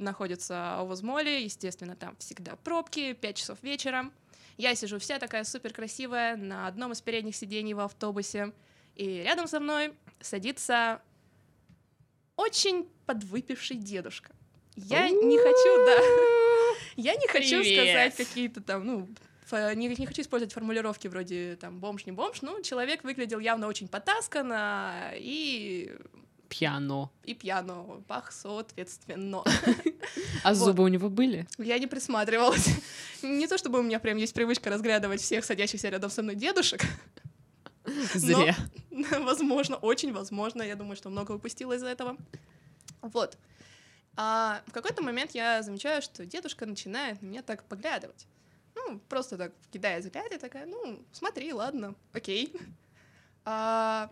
находится 0.02 0.78
в 0.80 0.88
Возмоле, 0.88 1.44
естественно, 1.44 1.96
там 1.96 2.16
всегда 2.18 2.56
пробки, 2.56 3.12
5 3.14 3.36
часов 3.36 3.62
вечера. 3.62 4.10
Я 4.56 4.74
сижу 4.74 4.98
вся 4.98 5.18
такая 5.18 5.44
супер 5.44 5.72
красивая 5.72 6.36
на 6.36 6.66
одном 6.66 6.92
из 6.92 7.00
передних 7.00 7.34
сидений 7.34 7.74
в 7.74 7.80
автобусе, 7.80 8.52
и 8.94 9.22
рядом 9.22 9.48
со 9.48 9.60
мной 9.60 9.94
садится 10.20 11.00
очень 12.36 12.88
подвыпивший 13.06 13.76
дедушка. 13.76 14.32
Я 14.76 15.08
не 15.08 15.38
хочу, 15.38 15.86
да, 15.86 16.82
я 16.96 17.14
не 17.14 17.26
хочу 17.26 17.62
сказать 17.62 18.14
какие-то 18.16 18.62
там, 18.62 18.86
ну, 18.86 19.08
не, 19.74 19.88
не 19.88 20.06
хочу 20.06 20.22
использовать 20.22 20.52
формулировки 20.52 21.08
вроде 21.08 21.56
там 21.56 21.78
бомж, 21.78 22.06
не 22.06 22.12
бомж, 22.12 22.42
но 22.42 22.60
человек 22.60 23.04
выглядел 23.04 23.38
явно 23.38 23.66
очень 23.66 23.88
потасканно 23.88 25.12
и 25.14 25.94
Пьяно. 26.52 27.10
и 27.24 27.32
пьяно, 27.32 28.02
пах 28.06 28.30
соответственно. 28.30 29.42
А 30.44 30.52
зубы 30.52 30.84
у 30.84 30.88
него 30.88 31.08
были? 31.08 31.46
Я 31.56 31.78
не 31.78 31.86
присматривалась. 31.86 32.68
Не 33.22 33.46
то 33.46 33.56
чтобы 33.56 33.78
у 33.78 33.82
меня 33.82 33.98
прям 33.98 34.18
есть 34.18 34.34
привычка 34.34 34.68
разглядывать 34.68 35.22
всех 35.22 35.46
садящихся 35.46 35.88
рядом 35.88 36.10
со 36.10 36.22
мной 36.22 36.34
дедушек. 36.34 36.82
Зря. 38.14 38.54
Возможно, 38.90 39.76
очень 39.76 40.12
возможно. 40.12 40.62
Я 40.62 40.76
думаю, 40.76 40.96
что 40.96 41.08
много 41.08 41.32
упустила 41.32 41.72
из-за 41.72 41.86
этого. 41.86 42.18
Вот. 43.00 43.38
А 44.16 44.60
в 44.66 44.72
какой-то 44.72 45.02
момент 45.02 45.30
я 45.30 45.62
замечаю, 45.62 46.02
что 46.02 46.26
дедушка 46.26 46.66
начинает 46.66 47.22
на 47.22 47.26
меня 47.26 47.42
так 47.42 47.64
поглядывать. 47.64 48.26
Ну, 48.74 49.00
просто 49.08 49.38
так 49.38 49.52
кидая 49.72 50.00
взгляд, 50.00 50.30
и 50.32 50.36
такая, 50.36 50.66
ну, 50.66 51.02
смотри, 51.12 51.50
ладно, 51.54 51.94
окей. 52.12 52.52
А, 53.44 54.10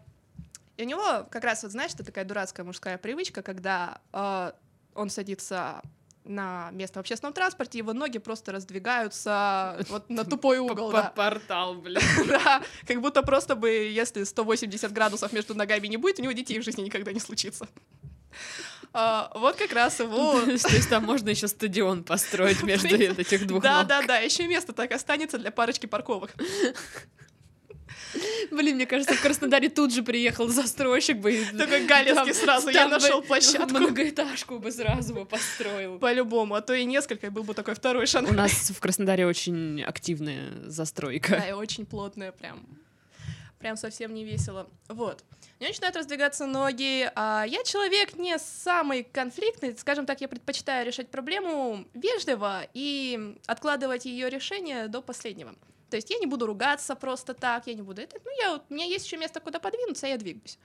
и 0.80 0.84
у 0.84 0.86
него 0.86 1.26
как 1.30 1.44
раз, 1.44 1.62
вот 1.62 1.72
знаешь, 1.72 1.92
это 1.92 2.04
такая 2.04 2.24
дурацкая 2.24 2.64
мужская 2.64 2.96
привычка, 2.96 3.42
когда 3.42 4.00
а, 4.12 4.54
он 4.94 5.10
садится 5.10 5.82
на 6.24 6.70
место 6.72 6.98
в 6.98 7.00
общественном 7.00 7.34
транспорте, 7.34 7.78
его 7.78 7.92
ноги 7.92 8.16
просто 8.18 8.50
раздвигаются 8.50 9.76
вот 9.90 10.08
на 10.08 10.24
тупой 10.24 10.58
угол. 10.58 10.90
да. 10.90 11.12
Портал, 11.14 11.74
блин. 11.74 12.00
Да, 12.28 12.62
как 12.86 13.00
будто 13.02 13.22
просто 13.22 13.56
бы, 13.56 13.68
если 13.68 14.24
180 14.24 14.90
градусов 14.92 15.32
между 15.34 15.54
ногами 15.54 15.86
не 15.86 15.98
будет, 15.98 16.18
у 16.18 16.22
него 16.22 16.32
детей 16.32 16.58
в 16.58 16.62
жизни 16.62 16.82
никогда 16.82 17.12
не 17.12 17.20
случится. 17.20 17.68
А, 18.94 19.30
вот 19.34 19.56
как 19.56 19.72
раз 19.72 20.00
его... 20.00 20.40
То 20.40 20.50
есть 20.50 20.88
там 20.88 21.04
можно 21.04 21.28
еще 21.28 21.46
стадион 21.46 22.04
построить 22.04 22.62
между 22.62 22.88
этих 22.88 23.46
двух 23.46 23.62
Да, 23.62 23.84
да, 23.84 24.00
да, 24.02 24.16
еще 24.16 24.46
место 24.46 24.72
так 24.72 24.92
останется 24.92 25.36
для 25.36 25.50
парочки 25.50 25.84
парковок. 25.84 26.32
Блин, 28.50 28.76
мне 28.76 28.86
кажется, 28.86 29.14
в 29.14 29.20
Краснодаре 29.22 29.68
тут 29.68 29.92
же 29.92 30.02
приехал 30.02 30.48
застройщик 30.48 31.18
бы. 31.18 31.44
Такой 31.56 31.86
Галинский 31.86 32.32
там- 32.32 32.34
сразу, 32.34 32.70
я 32.70 32.88
нашел 32.88 33.22
площадку. 33.22 33.78
Многоэтажку 33.78 34.58
бы 34.58 34.72
сразу 34.72 35.14
бы 35.14 35.24
построил. 35.24 35.98
По-любому, 35.98 36.54
а 36.54 36.60
то 36.60 36.74
и 36.74 36.84
несколько, 36.84 37.26
и 37.28 37.30
был 37.30 37.44
бы 37.44 37.54
такой 37.54 37.74
второй 37.74 38.06
шанс. 38.06 38.28
У 38.28 38.34
нас 38.34 38.52
в 38.70 38.80
Краснодаре 38.80 39.26
очень 39.26 39.82
активная 39.82 40.50
застройка. 40.66 41.30
Да, 41.30 41.48
и 41.48 41.52
очень 41.52 41.86
плотная, 41.86 42.32
прям. 42.32 42.66
Прям 43.58 43.76
совсем 43.76 44.14
не 44.14 44.24
весело. 44.24 44.66
Вот. 44.88 45.22
У 45.58 45.62
меня 45.62 45.68
начинают 45.68 45.94
раздвигаться 45.94 46.46
ноги. 46.46 47.10
А 47.14 47.44
я 47.46 47.62
человек 47.64 48.16
не 48.16 48.38
самый 48.38 49.04
конфликтный. 49.04 49.76
Скажем 49.76 50.06
так, 50.06 50.22
я 50.22 50.28
предпочитаю 50.28 50.86
решать 50.86 51.10
проблему 51.10 51.84
вежливо 51.92 52.62
и 52.72 53.36
откладывать 53.46 54.06
ее 54.06 54.30
решение 54.30 54.88
до 54.88 55.02
последнего. 55.02 55.54
То 55.90 55.96
есть 55.96 56.10
я 56.10 56.18
не 56.18 56.26
буду 56.26 56.46
ругаться 56.46 56.94
просто 56.94 57.34
так, 57.34 57.66
я 57.66 57.74
не 57.74 57.82
буду 57.82 58.00
это. 58.00 58.16
Ну, 58.24 58.30
я, 58.40 58.60
у 58.68 58.74
меня 58.74 58.84
есть 58.84 59.04
еще 59.04 59.16
место, 59.16 59.40
куда 59.40 59.58
подвинуться, 59.58 60.06
а 60.06 60.10
я 60.10 60.16
двигаюсь. 60.16 60.58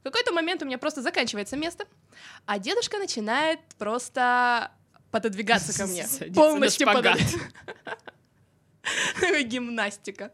В 0.00 0.04
какой-то 0.04 0.32
момент 0.32 0.62
у 0.62 0.66
меня 0.66 0.78
просто 0.78 1.00
заканчивается 1.00 1.56
место, 1.56 1.86
а 2.44 2.58
дедушка 2.58 2.98
начинает 2.98 3.60
просто 3.78 4.72
пододвигаться 5.12 5.76
ко 5.78 5.86
мне. 5.86 6.06
Садится 6.06 6.40
Полностью 6.40 6.86
пододвигаться. 6.86 7.38
Гимнастика. 9.44 10.32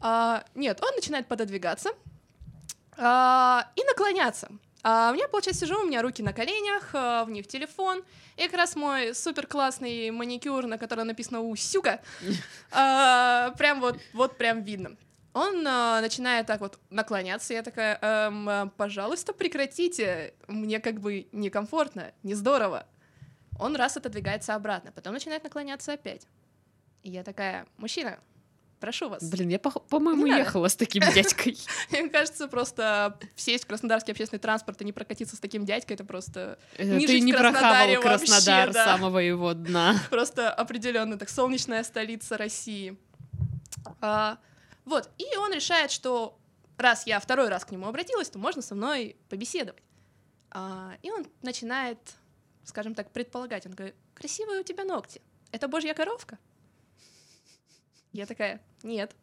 А, 0.00 0.44
нет, 0.54 0.80
он 0.82 0.94
начинает 0.94 1.26
пододвигаться 1.26 1.90
а, 2.96 3.70
и 3.74 3.82
наклоняться. 3.82 4.50
А 4.88 5.10
у 5.10 5.14
меня, 5.14 5.26
получается, 5.26 5.66
сижу, 5.66 5.80
у 5.82 5.84
меня 5.84 6.00
руки 6.00 6.22
на 6.22 6.32
коленях, 6.32 6.90
а, 6.92 7.24
в 7.24 7.30
них 7.30 7.48
телефон, 7.48 8.04
и 8.36 8.44
как 8.44 8.54
раз 8.54 8.76
мой 8.76 9.16
супер 9.16 9.48
классный 9.48 10.12
маникюр, 10.12 10.64
на 10.66 10.78
котором 10.78 11.08
написано 11.08 11.40
«Усюка», 11.40 12.00
а, 12.70 13.50
прям 13.58 13.80
вот, 13.80 13.98
вот 14.12 14.38
прям 14.38 14.62
видно. 14.62 14.96
Он 15.32 15.66
а, 15.66 16.00
начинает 16.00 16.46
так 16.46 16.60
вот 16.60 16.78
наклоняться, 16.90 17.52
я 17.52 17.64
такая, 17.64 17.98
«Эм, 18.00 18.70
пожалуйста, 18.76 19.32
прекратите, 19.32 20.34
мне 20.46 20.78
как 20.78 21.00
бы 21.00 21.26
некомфортно, 21.32 22.12
не 22.22 22.34
здорово. 22.34 22.86
Он 23.58 23.74
раз 23.74 23.96
отодвигается 23.96 24.54
обратно, 24.54 24.92
потом 24.92 25.14
начинает 25.14 25.42
наклоняться 25.42 25.94
опять. 25.94 26.28
И 27.02 27.10
я 27.10 27.24
такая, 27.24 27.66
мужчина, 27.76 28.20
прошу 28.80 29.08
вас. 29.08 29.22
Блин, 29.22 29.48
я, 29.48 29.58
по-моему, 29.58 30.26
ехала 30.26 30.68
с 30.68 30.76
таким 30.76 31.02
дядькой. 31.14 31.56
Мне 31.90 32.08
кажется, 32.08 32.48
просто 32.48 33.18
сесть 33.34 33.64
в 33.64 33.66
краснодарский 33.66 34.12
общественный 34.12 34.40
транспорт 34.40 34.80
и 34.82 34.84
не 34.84 34.92
прокатиться 34.92 35.36
с 35.36 35.40
таким 35.40 35.64
дядькой, 35.64 35.94
это 35.94 36.04
просто, 36.04 36.58
Э, 36.76 36.84
Не 36.84 37.06
Ты 37.06 37.20
не 37.20 37.32
прохавал 37.32 38.00
Краснодар 38.00 38.72
самого 38.72 39.18
его 39.18 39.54
дна. 39.54 39.96
просто 40.10 40.50
определенно 40.50 41.18
так 41.18 41.28
солнечная 41.28 41.82
столица 41.84 42.36
России. 42.36 42.96
А, 44.00 44.38
вот, 44.84 45.10
и 45.18 45.36
он 45.36 45.52
решает, 45.52 45.90
что 45.90 46.38
раз 46.76 47.06
я 47.06 47.20
второй 47.20 47.48
раз 47.48 47.64
к 47.64 47.70
нему 47.70 47.86
обратилась, 47.86 48.28
то 48.28 48.38
можно 48.38 48.62
со 48.62 48.74
мной 48.74 49.16
побеседовать. 49.28 49.82
А, 50.50 50.94
и 51.02 51.10
он 51.10 51.26
начинает, 51.42 51.98
скажем 52.64 52.94
так, 52.94 53.10
предполагать. 53.10 53.66
Он 53.66 53.72
говорит, 53.72 53.94
красивые 54.14 54.60
у 54.60 54.64
тебя 54.64 54.84
ногти. 54.84 55.20
Это 55.52 55.68
божья 55.68 55.94
коровка? 55.94 56.38
Я 58.16 58.26
такая, 58.26 58.60
нет. 58.82 59.14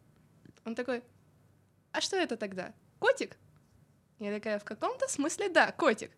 Он 0.64 0.74
такой, 0.74 1.02
а 1.92 2.00
что 2.00 2.16
это 2.16 2.36
тогда? 2.36 2.72
Котик? 3.00 3.36
Я 4.20 4.32
такая, 4.32 4.58
в 4.58 4.64
каком-то 4.64 5.08
смысле 5.08 5.48
да, 5.48 5.72
котик. 5.72 6.10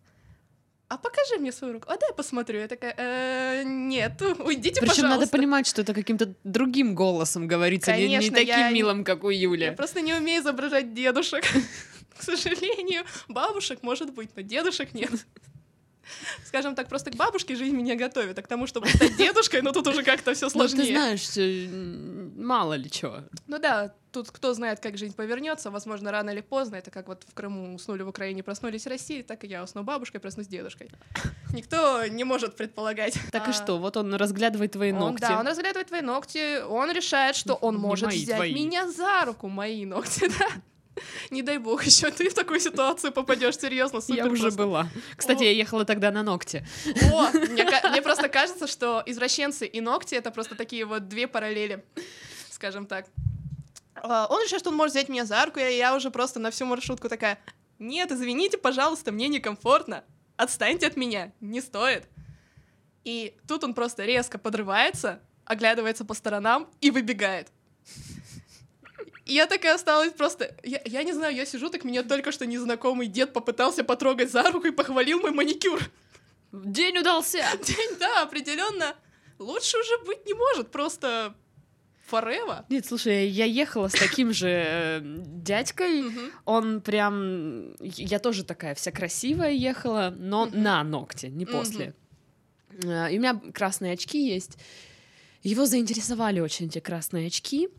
А 0.89 0.97
покажи 0.97 1.37
мне 1.39 1.51
свою 1.51 1.73
руку. 1.73 1.87
А 1.89 1.97
дай 1.97 2.09
я 2.09 2.13
посмотрю. 2.13 2.59
Я 2.59 2.67
такая, 2.67 2.93
«Э, 2.97 3.63
нет, 3.65 4.21
уйдите, 4.39 4.79
Причем 4.79 4.87
пожалуйста. 4.95 5.19
надо 5.19 5.27
понимать, 5.27 5.65
что 5.67 5.81
это 5.81 5.93
каким-то 5.93 6.33
другим 6.43 6.93
голосом 6.95 7.47
говорится, 7.47 7.91
не- 7.95 8.07
не, 8.07 8.15
Конечно, 8.15 8.35
таким 8.35 8.47
я 8.49 8.69
не- 8.69 8.75
милым, 8.75 9.03
как 9.03 9.23
у 9.23 9.29
Я 9.29 9.39
Юли. 9.41 9.71
просто 9.71 10.01
не 10.01 10.13
умею 10.13 10.41
изображать 10.41 10.93
дедушек. 10.93 11.43
К 12.17 12.21
сожалению, 12.23 13.03
бабушек 13.27 13.83
может 13.83 14.13
быть, 14.13 14.29
но 14.35 14.43
дедушек 14.43 14.93
нет. 14.93 15.11
Скажем 16.45 16.75
так, 16.75 16.87
просто 16.89 17.11
к 17.11 17.15
бабушке 17.15 17.55
жизнь 17.55 17.75
меня 17.75 17.95
готовит, 17.95 18.37
а 18.39 18.41
к 18.41 18.47
тому, 18.47 18.67
чтобы 18.67 18.87
стать 18.89 19.15
дедушкой, 19.17 19.61
ну 19.61 19.71
тут 19.71 19.87
уже 19.87 20.03
как-то 20.03 20.33
все 20.33 20.45
Ну, 20.45 20.49
ты 20.49 20.69
сложнее. 20.69 20.91
знаешь, 20.93 21.27
э, 21.37 21.67
мало 22.37 22.73
ли 22.75 22.89
чего. 22.89 23.19
Ну 23.47 23.59
да, 23.59 23.93
тут 24.11 24.31
кто 24.31 24.53
знает, 24.53 24.79
как 24.79 24.97
жизнь 24.97 25.13
повернется, 25.15 25.69
возможно, 25.71 26.11
рано 26.11 26.29
или 26.31 26.41
поздно. 26.41 26.77
Это 26.77 26.91
как 26.91 27.07
вот 27.07 27.23
в 27.27 27.33
Крыму 27.33 27.75
уснули 27.75 28.01
в 28.03 28.07
Украине, 28.07 28.41
проснулись 28.43 28.85
в 28.85 28.89
России, 28.89 29.21
так 29.21 29.43
и 29.43 29.47
я 29.47 29.63
усну 29.63 29.83
бабушкой, 29.83 30.19
проснусь 30.19 30.47
дедушкой. 30.47 30.89
Никто 31.53 32.05
не 32.07 32.23
может 32.23 32.55
предполагать. 32.55 33.17
Так 33.31 33.47
и 33.47 33.51
А, 33.51 33.53
что, 33.53 33.77
вот 33.77 33.97
он 33.97 34.13
разглядывает 34.15 34.71
твои 34.71 34.91
Он, 34.91 34.99
ногти. 34.99 35.21
да, 35.21 35.39
он 35.39 35.47
разглядывает 35.47 35.87
твои 35.87 36.01
ногти, 36.01 36.61
он 36.63 36.91
решает, 36.91 37.35
что 37.35 37.53
он 37.55 37.75
Не 37.75 37.81
может 37.81 38.07
мои, 38.07 38.23
взять 38.23 38.35
твои. 38.37 38.53
меня 38.53 38.89
за 38.89 39.25
руку, 39.25 39.47
мои 39.49 39.85
ногти, 39.85 40.29
да. 40.39 40.47
Не 41.31 41.41
дай 41.41 41.57
бог, 41.57 41.83
еще 41.85 42.09
ты 42.11 42.29
в 42.29 42.33
такую 42.33 42.59
ситуацию 42.59 43.11
попадешь, 43.11 43.57
серьезно, 43.57 44.01
супер 44.01 44.25
Я 44.25 44.31
уже 44.31 44.43
просто. 44.43 44.57
была. 44.57 44.89
Кстати, 45.15 45.43
О. 45.43 45.45
я 45.45 45.51
ехала 45.51 45.85
тогда 45.85 46.11
на 46.11 46.23
ногти. 46.23 46.65
О, 47.11 47.29
мне, 47.33 47.65
мне 47.91 48.01
просто 48.01 48.29
кажется, 48.29 48.67
что 48.67 49.03
извращенцы 49.05 49.65
и 49.65 49.81
ногти 49.81 50.15
это 50.15 50.31
просто 50.31 50.55
такие 50.55 50.85
вот 50.85 51.07
две 51.07 51.27
параллели, 51.27 51.83
скажем 52.51 52.85
так. 52.85 53.05
А, 53.95 54.27
Он 54.29 54.43
решает, 54.43 54.61
что 54.61 54.69
он 54.69 54.75
может 54.75 54.93
взять 54.95 55.09
меня 55.09 55.25
за 55.25 55.45
руку, 55.45 55.59
и 55.59 55.77
я 55.77 55.95
уже 55.95 56.11
просто 56.11 56.39
на 56.39 56.51
всю 56.51 56.65
маршрутку 56.65 57.09
такая, 57.09 57.39
нет, 57.79 58.11
извините, 58.11 58.57
пожалуйста, 58.57 59.11
мне 59.11 59.27
некомфортно, 59.27 60.03
отстаньте 60.35 60.87
от 60.87 60.95
меня, 60.95 61.31
не 61.41 61.61
стоит. 61.61 62.05
И 63.03 63.35
тут 63.47 63.63
он 63.63 63.73
просто 63.73 64.03
резко 64.05 64.37
подрывается, 64.37 65.21
оглядывается 65.45 66.03
по 66.05 66.13
сторонам 66.13 66.67
и 66.81 66.91
выбегает. 66.91 67.47
И 69.27 69.33
я 69.33 69.45
такая 69.45 69.75
осталась 69.75 70.13
просто... 70.13 70.55
Я, 70.63 70.81
я 70.85 71.03
не 71.03 71.11
знаю, 71.13 71.35
я 71.35 71.45
сижу, 71.45 71.69
так 71.69 71.83
меня 71.83 72.03
только 72.03 72.31
что 72.31 72.45
незнакомый 72.45 73.07
дед 73.07 73.33
попытался 73.33 73.83
потрогать 73.83 74.31
за 74.31 74.43
руку 74.51 74.67
и 74.67 74.71
похвалил 74.71 75.19
мой 75.19 75.31
маникюр. 75.31 75.81
День 76.53 76.97
удался! 76.99 77.43
День, 77.63 77.97
да, 77.99 78.21
определенно. 78.23 78.95
Лучше 79.37 79.77
уже 79.77 79.97
быть 80.05 80.25
не 80.25 80.33
может, 80.33 80.71
просто 80.71 81.35
forever. 82.09 82.63
Нет, 82.69 82.85
слушай, 82.85 83.27
я 83.27 83.43
ехала 83.43 83.89
с 83.89 83.93
таким 83.93 84.31
же 84.31 84.47
э, 84.49 85.01
дядькой. 85.03 86.03
Мгм. 86.03 86.31
Он 86.45 86.81
прям... 86.81 87.75
Я 87.81 88.19
тоже 88.19 88.45
такая 88.45 88.75
вся 88.75 88.91
красивая 88.91 89.51
ехала, 89.51 90.13
но 90.17 90.45
Мгм. 90.45 90.63
на 90.63 90.83
ногте, 90.85 91.27
не 91.27 91.45
после. 91.45 91.93
Э, 92.81 93.11
И 93.11 93.17
у 93.17 93.19
меня 93.21 93.39
красные 93.53 93.91
очки 93.93 94.25
есть. 94.25 94.57
Его 95.47 95.65
заинтересовали 95.65 96.41
очень 96.41 96.65
эти 96.65 96.79
красные 96.79 97.27
очки. 97.27 97.69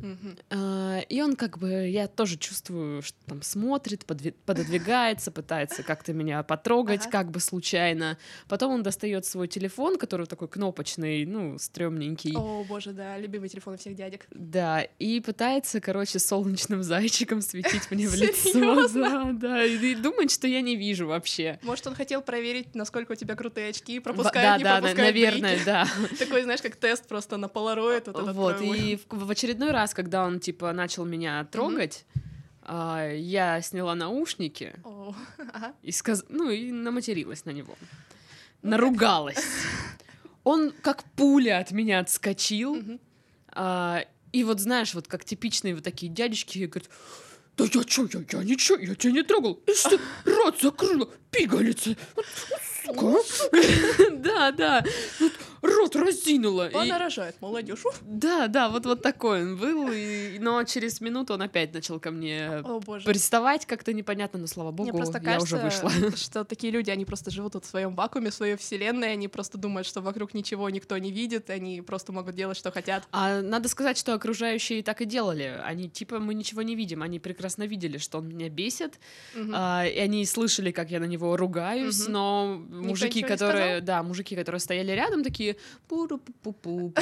А, 0.49 1.01
И 1.09 1.21
он 1.21 1.37
как 1.37 1.59
бы, 1.59 1.69
я 1.89 2.09
тоже 2.09 2.39
чувствую, 2.39 3.03
что 3.03 3.19
там 3.27 3.43
смотрит, 3.43 4.05
подви- 4.07 4.35
пододвигается, 4.47 5.31
пытается 5.31 5.83
как-то 5.83 6.15
меня 6.15 6.43
потрогать, 6.43 7.03
Ага. 7.03 7.11
как 7.11 7.31
бы 7.31 7.41
случайно. 7.41 8.17
Потом 8.49 8.73
он 8.73 8.83
достает 8.83 9.27
свой 9.27 9.49
телефон, 9.49 9.99
который 9.99 10.25
такой 10.27 10.49
кнопочный, 10.49 11.27
ну, 11.27 11.59
стрёмненький. 11.59 12.35
О, 12.37 12.65
боже, 12.65 12.93
да, 12.93 13.19
любимый 13.19 13.51
телефон 13.51 13.77
всех 13.77 13.95
дядек. 13.95 14.27
Да, 14.31 14.81
и 14.99 15.21
пытается, 15.21 15.81
короче, 15.83 16.19
солнечным 16.19 16.83
зайчиком 16.83 17.43
светить 17.43 17.91
мне 17.91 18.09
в 18.09 18.15
лицо. 18.15 18.89
Да, 18.99 19.33
да, 19.33 19.65
и 19.65 19.95
думает, 19.95 20.31
что 20.31 20.47
я 20.49 20.63
не 20.63 20.75
вижу 20.77 21.07
вообще. 21.07 21.59
Может, 21.63 21.87
он 21.87 21.95
хотел 21.95 22.23
проверить, 22.23 22.75
насколько 22.75 23.13
у 23.13 23.15
тебя 23.15 23.35
крутые 23.37 23.69
очки, 23.69 24.01
пропускают, 24.01 24.53
Да, 24.53 24.57
не 24.59 24.65
да, 24.65 24.75
на- 24.77 24.81
пропускают 24.81 25.15
наверное, 25.15 25.59
да. 25.67 25.87
Такой, 26.19 26.43
знаешь, 26.45 26.63
как 26.63 26.77
тест 26.77 27.07
просто 27.07 27.37
на 27.37 27.49
полароид. 27.59 28.07
Вот, 28.07 28.17
этот 28.17 28.37
Вот, 28.37 28.61
и 28.61 28.97
в, 28.97 29.27
в 29.27 29.31
очередной 29.31 29.71
раз, 29.71 29.95
когда 29.95 30.25
он, 30.25 30.41
типа, 30.41 30.73
начал 30.73 31.05
меня 31.05 31.45
трогать, 31.45 32.05
а, 32.63 33.11
я 33.13 33.61
сняла 33.63 33.95
наушники 33.95 34.75
ага. 34.85 35.75
и 35.83 35.91
сказ... 35.91 36.25
ну, 36.29 36.51
и 36.51 36.71
наматерилась 36.71 37.45
на 37.45 37.51
него. 37.51 37.75
Ну, 38.63 38.71
Наругалась. 38.71 39.43
Он 40.45 40.73
как 40.83 41.05
пуля 41.17 41.59
от 41.59 41.73
меня 41.73 42.01
отскочил, 42.01 42.77
Мгм. 42.77 43.01
а, 43.53 44.05
и 44.33 44.45
вот, 44.45 44.61
знаешь, 44.61 44.95
вот 44.95 45.09
как 45.09 45.25
типичные 45.25 45.75
вот 45.75 45.85
такие 45.85 46.11
дядечки 46.11 46.59
говорят, 46.65 46.91
да 47.57 47.65
я 47.65 47.85
чё, 47.85 48.09
я, 48.13 48.21
я 48.33 48.45
ничего, 48.45 48.79
я 48.79 48.95
тебя 48.95 49.13
не 49.13 49.23
трогал. 49.23 49.61
И 49.67 49.75
что, 49.75 49.99
рот 50.25 50.61
закрыла, 50.61 51.09
пигалица. 51.31 51.97
Сука. 52.85 53.17
Да, 54.13 54.53
да. 54.53 54.85
Рот 55.63 55.97
разинула. 55.97 56.69
И- 56.69 56.75
Она 56.77 56.99
рожает, 56.99 57.41
молодежь. 57.41 57.83
Да, 58.03 58.47
да, 58.49 58.69
вот, 58.69 58.87
вот 58.87 59.03
такой 59.03 59.43
он 59.43 59.57
был, 59.57 59.89
и, 59.93 60.39
но 60.39 60.63
через 60.65 61.01
минуту 61.01 61.35
он 61.35 61.43
опять 61.43 61.73
начал 61.75 61.99
ко 62.01 62.11
мне 62.11 62.61
О, 62.65 62.81
боже. 62.81 63.05
приставать 63.05 63.67
как-то 63.67 63.93
непонятно, 63.93 64.39
но 64.39 64.47
слава 64.47 64.71
Мне 64.73 64.93
богу, 64.93 64.99
просто 64.99 65.21
я 65.25 65.39
уже 65.41 65.57
вышла. 65.57 65.91
что 66.17 66.45
такие 66.45 66.73
люди, 66.73 66.91
они 66.91 67.05
просто 67.05 67.31
живут 67.31 67.55
вот 67.55 67.65
в 67.65 67.69
своем 67.69 67.95
вакууме, 67.95 68.31
в 68.31 68.35
своей 68.35 68.57
вселенной, 68.57 69.13
они 69.13 69.29
просто 69.29 69.59
думают, 69.59 69.87
что 69.87 70.01
вокруг 70.01 70.35
ничего 70.35 70.69
никто 70.71 70.97
не 70.99 71.11
видит, 71.13 71.51
они 71.51 71.81
просто 71.83 72.13
могут 72.13 72.35
делать, 72.35 72.57
что 72.57 72.71
хотят. 72.71 73.05
А 73.13 73.41
надо 73.43 73.69
сказать, 73.69 73.99
что 73.99 74.15
окружающие 74.15 74.83
так 74.83 75.01
и 75.01 75.05
делали. 75.05 75.61
Они 75.65 75.89
типа 75.89 76.19
мы 76.19 76.35
ничего 76.35 76.63
не 76.63 76.75
видим, 76.75 77.03
они 77.03 77.19
прекрасно 77.19 77.65
видели, 77.65 77.99
что 77.99 78.19
он 78.19 78.29
меня 78.29 78.49
бесит, 78.49 78.95
Мгм. 79.35 79.53
а, 79.55 79.85
и 79.87 79.99
они 79.99 80.25
слышали, 80.27 80.71
как 80.71 80.91
я 80.91 81.01
на 81.01 81.05
него 81.07 81.37
ругаюсь, 81.37 82.05
Мгм. 82.05 82.13
но 82.13 82.63
мужики, 82.71 83.23
которые, 83.23 83.81
да, 83.81 84.03
мужики, 84.03 84.37
которые 84.37 84.61
стояли 84.61 84.93
рядом, 84.93 85.23
такие, 85.25 85.48
такие. 85.89 86.93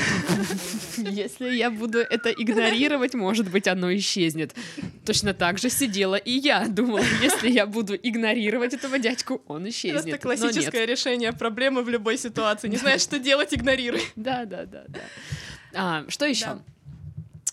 Если 0.96 1.54
я 1.54 1.70
буду 1.70 1.98
это 1.98 2.30
игнорировать, 2.30 3.14
может 3.14 3.50
быть, 3.50 3.68
оно 3.68 3.94
исчезнет. 3.96 4.54
Точно 5.04 5.34
так 5.34 5.58
же 5.58 5.70
сидела 5.70 6.16
и 6.16 6.32
я. 6.32 6.66
Думала, 6.68 7.02
если 7.22 7.50
я 7.50 7.66
буду 7.66 7.94
игнорировать 7.94 8.74
этого 8.74 8.98
дядьку, 8.98 9.42
он 9.46 9.68
исчезнет. 9.68 10.14
Это 10.14 10.18
классическое 10.18 10.84
решение 10.84 11.32
проблемы 11.32 11.82
в 11.82 11.88
любой 11.88 12.18
ситуации. 12.18 12.68
Не 12.68 12.76
знаешь, 12.76 13.02
что 13.02 13.18
делать, 13.18 13.54
игнорируй. 13.54 14.02
Да, 14.16 14.44
да, 14.44 14.66
да, 14.66 14.84
да. 14.88 15.00
А, 15.74 16.04
что 16.08 16.26
еще? 16.26 16.46
Да. 16.46 16.62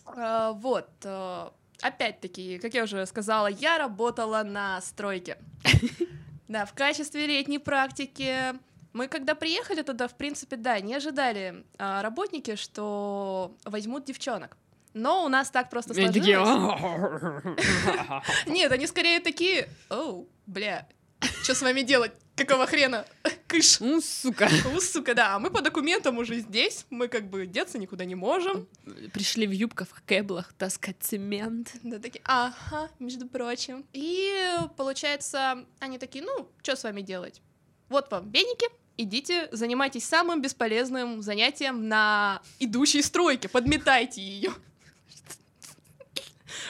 А, 0.06 0.51
вот. 0.53 0.89
а, 1.06 1.53
Опять-таки, 1.82 2.60
как 2.60 2.73
я 2.73 2.84
уже 2.84 3.06
сказала, 3.06 3.47
я 3.47 3.77
работала 3.77 4.43
на 4.43 4.82
стройке. 4.82 5.38
Да, 6.49 6.65
в 6.65 6.73
качестве 6.73 7.25
летней 7.25 7.58
практики. 7.58 8.36
Мы 8.93 9.08
когда 9.08 9.36
приехали 9.36 9.82
туда, 9.82 10.08
в 10.08 10.15
принципе, 10.15 10.56
да, 10.56 10.79
не 10.79 10.93
ожидали 10.93 11.65
а, 11.77 12.01
работники, 12.01 12.56
что 12.56 13.56
возьмут 13.65 14.06
девчонок. 14.06 14.58
Но 14.93 15.25
у 15.25 15.29
нас 15.29 15.49
так 15.49 15.71
просто 15.71 15.93
сложилось. 15.95 16.27
Нет, 18.45 18.71
они 18.71 18.86
скорее 18.86 19.19
такие, 19.19 19.67
оу, 19.89 20.29
бля, 20.45 20.88
что 21.41 21.56
с 21.56 21.62
вами 21.62 21.82
делать? 21.82 22.12
Какого 22.36 22.65
хрена? 22.65 23.06
Кыш. 23.47 23.79
Ну, 23.79 24.01
сука. 24.01 24.49
У, 24.75 24.79
сука, 24.79 25.13
да, 25.13 25.36
а 25.36 25.39
мы 25.39 25.51
по 25.51 25.62
документам 25.62 26.17
уже 26.17 26.39
здесь, 26.39 26.86
мы 26.89 27.08
как 27.08 27.29
бы 27.29 27.45
деться 27.45 27.77
никуда 27.77 28.06
не 28.06 28.15
можем. 28.15 28.67
Пришли 29.13 29.45
в 29.45 29.51
юбках, 29.51 29.88
в 29.89 30.03
кэблах 30.03 30.53
таскать 30.53 30.97
цемент. 30.99 31.73
Да, 31.84 31.99
такие, 31.99 32.21
ага, 32.25 32.89
между 32.99 33.27
прочим. 33.27 33.86
И 33.93 34.34
получается, 34.77 35.65
они 35.79 35.99
такие, 35.99 36.23
ну, 36.23 36.49
что 36.62 36.75
с 36.75 36.84
вами 36.84 37.01
делать? 37.01 37.41
Вот 37.89 38.10
вам 38.10 38.32
веники, 38.32 38.67
идите, 38.97 39.49
занимайтесь 39.51 40.06
самым 40.06 40.41
бесполезным 40.41 41.21
занятием 41.21 41.88
на 41.88 42.41
идущей 42.60 43.03
стройке, 43.03 43.49
подметайте 43.49 44.21
ее. 44.21 44.53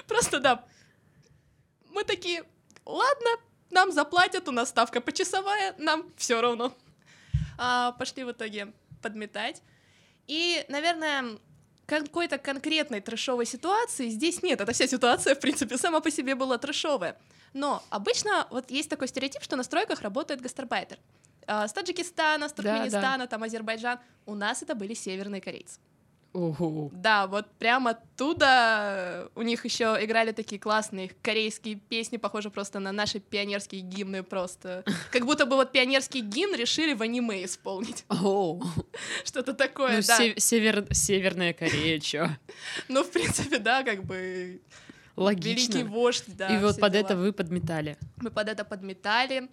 Просто 0.08 0.40
да. 0.40 0.66
Мы 1.92 2.04
такие, 2.04 2.44
ладно, 2.86 3.30
нам 3.70 3.92
заплатят, 3.92 4.48
у 4.48 4.52
нас 4.52 4.70
ставка 4.70 5.02
почасовая, 5.02 5.76
нам 5.78 6.12
все 6.18 6.42
равно. 6.42 6.76
А, 7.58 7.92
пошли 7.94 8.24
в 8.24 8.32
итоге 8.32 8.74
подметать. 9.02 9.62
И, 10.28 10.66
наверное, 10.70 11.38
какой-то 11.86 12.38
конкретной 12.38 13.02
трэшовой 13.02 13.46
ситуации 13.46 14.10
здесь 14.10 14.42
нет. 14.42 14.62
Эта 14.62 14.72
вся 14.72 14.88
ситуация, 14.88 15.36
в 15.36 15.40
принципе, 15.40 15.78
сама 15.78 16.00
по 16.00 16.10
себе 16.10 16.36
была 16.36 16.58
трэшовая. 16.58 17.18
Но 17.54 17.84
обычно 17.90 18.48
вот 18.50 18.72
есть 18.72 18.90
такой 18.90 19.08
стереотип, 19.08 19.44
что 19.44 19.56
на 19.56 19.64
стройках 19.64 20.02
работает 20.02 20.42
гастарбайтер. 20.42 20.98
А, 21.48 21.68
С 21.68 21.74
Таджикистана, 21.74 22.50
с 22.50 22.54
Да, 22.54 22.64
Туркменистана, 22.64 23.28
там 23.28 23.44
Азербайджан. 23.44 24.00
У 24.26 24.36
нас 24.36 24.62
это 24.64 24.76
были 24.76 24.94
северные 24.94 25.42
корейцы. 25.42 25.80
Ого. 26.34 26.90
Да, 26.94 27.28
вот 27.28 27.46
прям 27.60 27.88
оттуда 27.88 29.30
у 29.36 29.44
них 29.44 29.66
еще 29.66 29.98
играли 30.02 30.32
такие 30.32 30.60
классные 30.60 31.12
корейские 31.22 31.76
песни, 31.76 32.18
похожи 32.18 32.50
просто 32.50 32.80
на 32.80 32.92
наши 32.92 33.20
пионерские 33.20 33.82
гимны 33.82 34.24
просто. 34.24 34.84
Как 35.12 35.26
будто 35.26 35.46
бы 35.46 35.56
вот 35.56 35.72
пионерский 35.72 36.22
гимн 36.22 36.56
решили 36.56 36.96
в 36.96 37.04
аниме 37.04 37.46
исполнить. 37.46 38.04
О, 38.10 38.60
Что-то 39.24 39.54
такое, 39.54 39.98
ну, 39.98 40.04
да. 40.08 40.18
се- 40.18 40.40
север, 40.40 40.88
Северная 40.92 41.54
Корея, 41.54 42.00
чё? 42.00 42.28
Ну, 42.88 43.04
в 43.04 43.12
принципе, 43.12 43.60
да, 43.60 43.84
как 43.84 44.04
бы 44.04 44.16
великий 44.16 44.62
Логично. 45.16 45.86
вождь, 45.86 46.36
да. 46.36 46.48
И 46.48 46.60
вот 46.60 46.80
под 46.80 46.94
дела. 46.94 47.02
это 47.04 47.16
вы 47.16 47.32
подметали. 47.32 47.96
Мы 48.18 48.32
под 48.32 48.48
это 48.50 48.66
подметали. 48.66 49.50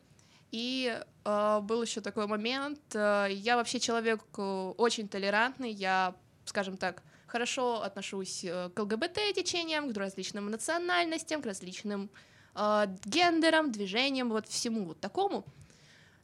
И 0.52 0.98
э, 1.24 1.60
был 1.62 1.82
еще 1.82 2.00
такой 2.00 2.26
момент. 2.26 2.80
э, 2.94 3.28
я 3.30 3.56
вообще 3.56 3.78
человек 3.80 4.20
э, 4.36 4.72
очень 4.76 5.08
толерантный. 5.08 5.70
Я, 5.70 6.14
скажем 6.44 6.76
так, 6.76 7.02
хорошо 7.26 7.82
отношусь 7.82 8.44
э, 8.44 8.70
к 8.74 8.78
ЛГБТ-течениям, 8.80 9.92
к 9.92 9.96
различным 9.96 10.50
национальностям, 10.50 11.42
к 11.42 11.46
различным 11.46 12.10
э, 12.54 12.86
гендерам, 13.04 13.70
движениям, 13.70 14.28
вот 14.30 14.48
всему 14.48 14.86
вот 14.86 15.00
такому. 15.00 15.44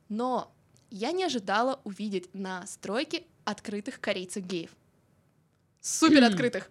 Но 0.08 0.52
я 0.90 1.12
не 1.12 1.24
ожидала 1.24 1.80
увидеть 1.84 2.32
на 2.34 2.66
стройке 2.66 3.24
открытых 3.44 4.00
корейцев-геев. 4.00 4.70
Супер 5.80 6.24
открытых 6.24 6.70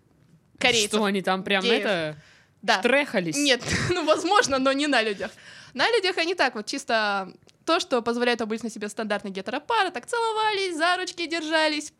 корейцев. 0.57 0.91
Что 0.91 1.05
они 1.05 1.21
там 1.21 1.43
прям 1.43 1.63
геев. 1.63 1.79
это 1.85 2.17
Да. 2.61 2.81
трехались? 2.81 3.37
Нет, 3.37 3.61
ну, 3.89 4.05
возможно, 4.05 4.59
но 4.59 4.73
не 4.73 4.87
на 4.87 5.01
людях. 5.01 5.31
На 5.73 5.89
людях 5.89 6.17
они 6.17 6.35
так 6.35 6.55
вот 6.55 6.65
чисто 6.65 7.33
то, 7.65 7.79
что 7.79 8.01
позволяет 8.01 8.41
обычно 8.41 8.69
себе 8.69 8.87
стандартные 8.89 9.31
гетеропары, 9.33 9.91
так 9.91 10.05
целовались, 10.05 10.77
за 10.77 10.97
ручки 10.97 11.25
держались, 11.25 11.93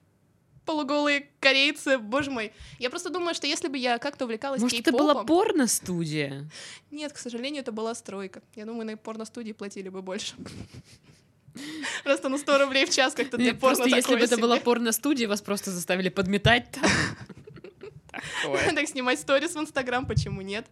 полуголые 0.66 1.30
корейцы, 1.40 1.98
боже 1.98 2.32
мой. 2.32 2.52
Я 2.80 2.90
просто 2.90 3.10
думаю, 3.10 3.36
что 3.36 3.48
если 3.48 3.68
бы 3.68 3.78
я 3.78 3.98
как-то 3.98 4.26
увлекалась 4.26 4.62
Может, 4.62 4.80
это 4.80 4.92
была 4.92 5.24
порно-студия? 5.24 6.50
Нет, 6.92 7.14
к 7.14 7.18
сожалению, 7.18 7.62
это 7.62 7.72
была 7.72 7.96
стройка. 7.96 8.42
Я 8.56 8.66
думаю, 8.66 8.86
на 8.86 8.98
порностудии 8.98 9.52
платили 9.52 9.90
бы 9.90 10.02
больше. 10.02 10.36
Просто 12.04 12.30
на 12.30 12.38
100 12.38 12.58
рублей 12.58 12.86
в 12.86 12.90
час 12.90 13.14
как-то 13.14 13.38
для 13.38 13.52
Нет, 13.52 13.60
Просто 13.60 13.84
порно 13.84 13.96
если 13.96 14.16
бы 14.16 14.22
это 14.22 14.38
была 14.38 14.60
порно-студия, 14.60 15.28
вас 15.28 15.42
просто 15.42 15.72
заставили 15.72 16.10
подметать. 16.10 16.68
Так 18.76 18.88
снимать 18.88 19.20
сторис 19.20 19.56
в 19.56 19.60
Инстаграм, 19.60 20.06
почему 20.06 20.42
нет? 20.42 20.66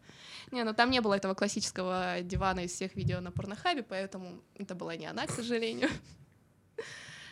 Не, 0.52 0.64
ну 0.64 0.74
там 0.74 0.92
не 0.92 1.02
было 1.02 1.16
этого 1.16 1.34
классического 1.34 2.22
дивана 2.22 2.62
из 2.66 2.72
всех 2.72 2.96
видео 2.96 3.22
на 3.22 3.32
порнохабе, 3.32 3.84
поэтому 3.84 4.42
это 4.56 4.76
была 4.76 4.96
не 4.96 5.06
она, 5.06 5.26
к 5.26 5.32
сожалению. 5.32 5.90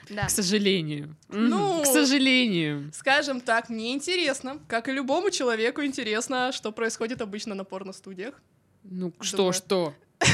Да. 0.09 0.25
К 0.25 0.29
сожалению. 0.29 1.15
Ну, 1.29 1.83
К 1.83 1.85
сожалению. 1.85 2.91
Скажем 2.93 3.39
так, 3.39 3.69
мне 3.69 3.93
интересно, 3.93 4.59
как 4.67 4.89
и 4.89 4.91
любому 4.91 5.29
человеку 5.29 5.83
интересно, 5.85 6.51
что 6.51 6.73
происходит 6.73 7.21
обычно 7.21 7.55
на 7.55 7.63
порностудиях. 7.63 8.41
Ну, 8.83 9.13
что, 9.21 9.37
Думаю. 9.37 9.53
что? 9.53 9.93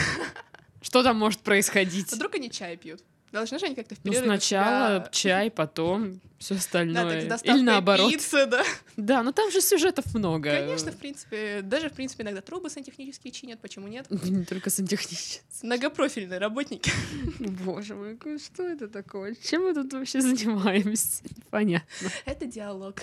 Что 0.82 1.04
там 1.04 1.18
может 1.18 1.42
происходить? 1.42 2.12
Вдруг 2.12 2.36
они 2.36 2.50
чай 2.50 2.78
пьют? 2.78 3.02
Должны 3.32 3.60
же 3.60 3.66
они 3.66 3.76
как-то 3.76 3.96
в 3.96 4.00
Ну, 4.06 4.14
сначала 4.14 5.00
себя- 5.00 5.10
чай, 5.12 5.52
потом 5.52 6.22
все 6.40 6.54
Да, 6.54 6.60
остальное. 6.60 7.28
доставка 7.28 7.58
Или 7.58 7.64
наоборот. 7.66 8.10
пиццы, 8.12 8.46
да. 8.46 8.64
Да, 8.96 9.22
но 9.22 9.34
там 9.34 9.52
же 9.52 9.60
сюжетов 9.60 10.14
много. 10.16 10.50
Конечно, 10.52 10.92
в 10.94 10.98
принципе, 10.98 11.62
даже, 11.62 11.90
в 11.90 11.94
принципе, 11.94 12.24
иногда 12.24 12.40
трубы 12.42 12.70
сантехнические 12.70 13.32
чинят, 13.34 13.60
почему 13.60 13.88
нет? 13.90 14.08
Не 14.24 14.46
только 14.46 14.70
сантехнические. 14.70 15.42
Многопрофильные 15.64 16.40
работники. 16.40 16.90
Боже 17.40 17.96
мой, 17.96 18.18
что 18.40 18.64
это 18.64 18.88
такое? 18.88 19.36
Чем 19.44 19.64
мы 19.64 19.74
тут 19.74 19.92
вообще 19.92 20.22
занимаемся? 20.22 21.24
Понятно. 21.50 22.10
Это 22.26 22.46
диалог. 22.46 22.96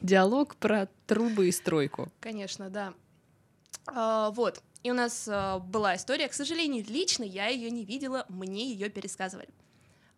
Диалог 0.00 0.56
про 0.56 0.88
трубы 1.06 1.48
и 1.48 1.52
стройку. 1.52 2.10
Конечно, 2.20 2.70
да. 2.70 2.94
А, 3.86 4.30
вот. 4.30 4.62
И 4.82 4.90
у 4.90 4.94
нас 4.94 5.28
а, 5.30 5.58
была 5.58 5.96
история. 5.96 6.28
К 6.28 6.34
сожалению, 6.34 6.84
лично 6.88 7.24
я 7.24 7.48
ее 7.48 7.70
не 7.70 7.84
видела, 7.84 8.24
мне 8.28 8.70
ее 8.70 8.88
пересказывали. 8.88 9.48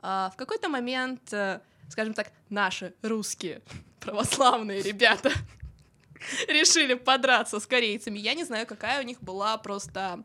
А, 0.03 0.31
в 0.33 0.37
какой-то 0.37 0.69
момент, 0.69 1.33
э, 1.33 1.61
скажем 1.89 2.15
так, 2.15 2.33
наши 2.49 2.95
русские 3.03 3.63
православные 4.01 4.83
ребята 4.83 5.31
решили 6.49 6.95
подраться 6.95 7.61
с 7.61 7.67
корейцами. 7.67 8.19
Я 8.19 8.35
не 8.35 8.45
знаю, 8.45 8.67
какая 8.67 9.01
у 9.03 9.05
них 9.05 9.21
была 9.23 9.57
просто 9.59 10.25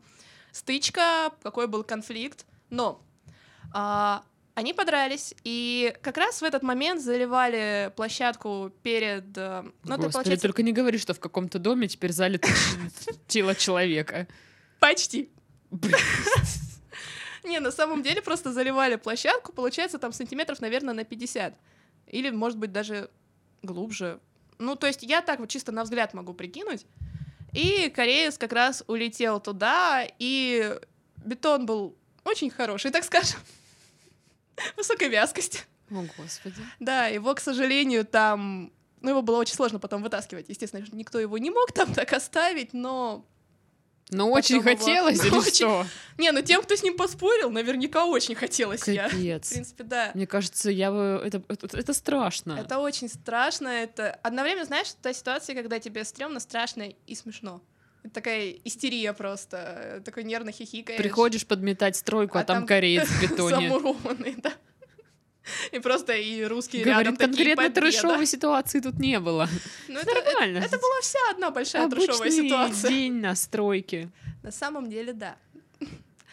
стычка, 0.52 1.32
какой 1.42 1.66
был 1.66 1.84
конфликт, 1.84 2.46
но 2.70 3.02
а, 3.72 4.24
они 4.56 4.72
подрались, 4.72 5.34
и 5.44 5.94
как 6.00 6.16
раз 6.16 6.40
в 6.40 6.42
этот 6.42 6.62
момент 6.62 7.02
заливали 7.02 7.92
площадку 7.94 8.72
перед... 8.82 9.36
э, 9.36 9.62
Ну, 9.84 9.96
Господи, 9.96 10.12
получается 10.12 10.46
только 10.48 10.62
не 10.62 10.72
говори, 10.72 10.96
что 10.96 11.12
в 11.12 11.20
каком-то 11.20 11.58
доме 11.58 11.88
теперь 11.88 12.10
залито 12.10 12.48
тело 13.26 13.54
человека. 13.54 14.26
почти. 14.80 15.28
Не, 17.44 17.60
на 17.60 17.70
самом 17.70 18.02
деле 18.02 18.22
просто 18.22 18.50
заливали 18.50 18.96
площадку, 18.96 19.52
получается, 19.52 19.98
там 19.98 20.12
сантиметров, 20.14 20.60
наверное, 20.60 20.94
на 20.94 21.04
50. 21.04 21.54
Или, 22.06 22.30
может 22.30 22.58
быть, 22.58 22.72
даже 22.72 23.10
глубже. 23.62 24.20
Ну, 24.58 24.74
то 24.74 24.86
есть 24.86 25.02
я 25.02 25.20
так 25.20 25.38
вот 25.38 25.50
чисто 25.50 25.70
на 25.70 25.84
взгляд 25.84 26.14
могу 26.14 26.32
прикинуть. 26.32 26.86
И 27.52 27.90
кореец 27.90 28.38
как 28.38 28.52
раз 28.54 28.84
улетел 28.86 29.38
туда, 29.38 30.06
и 30.18 30.78
бетон 31.18 31.66
был 31.66 31.94
очень 32.24 32.48
хороший, 32.48 32.90
так 32.90 33.04
скажем. 33.04 33.38
Высокой 34.76 35.08
вязкости. 35.08 35.60
О, 35.90 36.04
господи. 36.18 36.56
Да, 36.80 37.06
его, 37.06 37.34
к 37.34 37.40
сожалению, 37.40 38.04
там... 38.04 38.72
Ну, 39.02 39.10
его 39.10 39.22
было 39.22 39.36
очень 39.36 39.54
сложно 39.54 39.78
потом 39.78 40.02
вытаскивать. 40.02 40.48
Естественно, 40.48 40.84
никто 40.92 41.20
его 41.20 41.38
не 41.38 41.50
мог 41.50 41.72
там 41.72 41.92
так 41.94 42.12
оставить, 42.12 42.72
но 42.72 43.24
Но 44.10 44.30
очень 44.30 44.56
его- 44.56 44.64
хотелось 44.64 45.20
или 45.24 45.30
Очень. 45.36 45.52
что? 45.54 45.86
Не, 46.18 46.32
ну 46.32 46.42
тем, 46.42 46.62
кто 46.62 46.74
с 46.74 46.82
ним 46.82 46.96
поспорил, 46.96 47.50
наверняка 47.50 48.04
очень 48.06 48.34
хотелось 48.34 48.88
я. 48.88 49.08
В 49.08 49.12
Капец. 49.12 49.50
принципе, 49.50 49.84
да. 49.84 50.10
Мне 50.14 50.26
кажется, 50.26 50.70
я 50.70 50.90
бы... 50.90 51.20
Это, 51.24 51.42
это, 51.48 51.76
это 51.78 51.92
страшно. 51.92 52.54
Это 52.58 52.78
очень 52.78 53.08
страшно. 53.08 53.68
Это 53.68 54.12
одновременно, 54.22 54.64
знаешь, 54.64 54.88
та 55.02 55.12
ситуация, 55.12 55.54
когда 55.54 55.78
тебе 55.78 56.04
стрёмно, 56.04 56.40
страшно 56.40 56.88
и 57.06 57.14
смешно. 57.14 57.60
Такая 58.12 58.54
истерия 58.64 59.12
просто, 59.12 60.02
такой 60.04 60.24
нервно 60.24 60.52
хихикаешь. 60.52 60.98
Приходишь 60.98 61.46
подметать 61.46 61.96
стройку, 61.96 62.38
а, 62.38 62.42
А 62.42 62.44
там, 62.44 62.58
там 62.58 62.66
кореец 62.66 63.08
в 63.08 63.22
бетоне. 63.22 63.68
Замурованный, 63.68 64.34
да. 64.38 64.52
И 65.70 65.78
просто 65.78 66.12
и 66.14 66.42
русские 66.44 66.82
Говорит, 66.84 67.04
рядом 67.04 67.16
такие 67.16 67.28
конкретно 67.28 67.62
победа. 67.62 67.80
трэшовой 67.80 68.26
ситуации 68.26 68.80
тут 68.80 68.98
не 68.98 69.20
было. 69.20 69.48
Ну, 69.88 69.98
это, 70.00 70.12
Нормально. 70.12 70.58
это, 70.58 70.66
это 70.66 70.78
была 70.78 71.00
вся 71.02 71.18
одна 71.30 71.50
большая 71.50 71.88
трешовая 71.88 72.20
Обычный 72.20 72.44
ситуация. 72.48 72.90
день 72.90 73.12
на 73.20 73.34
стройке. 73.36 74.10
На 74.42 74.50
самом 74.50 74.90
деле, 74.90 75.12
да. 75.12 75.36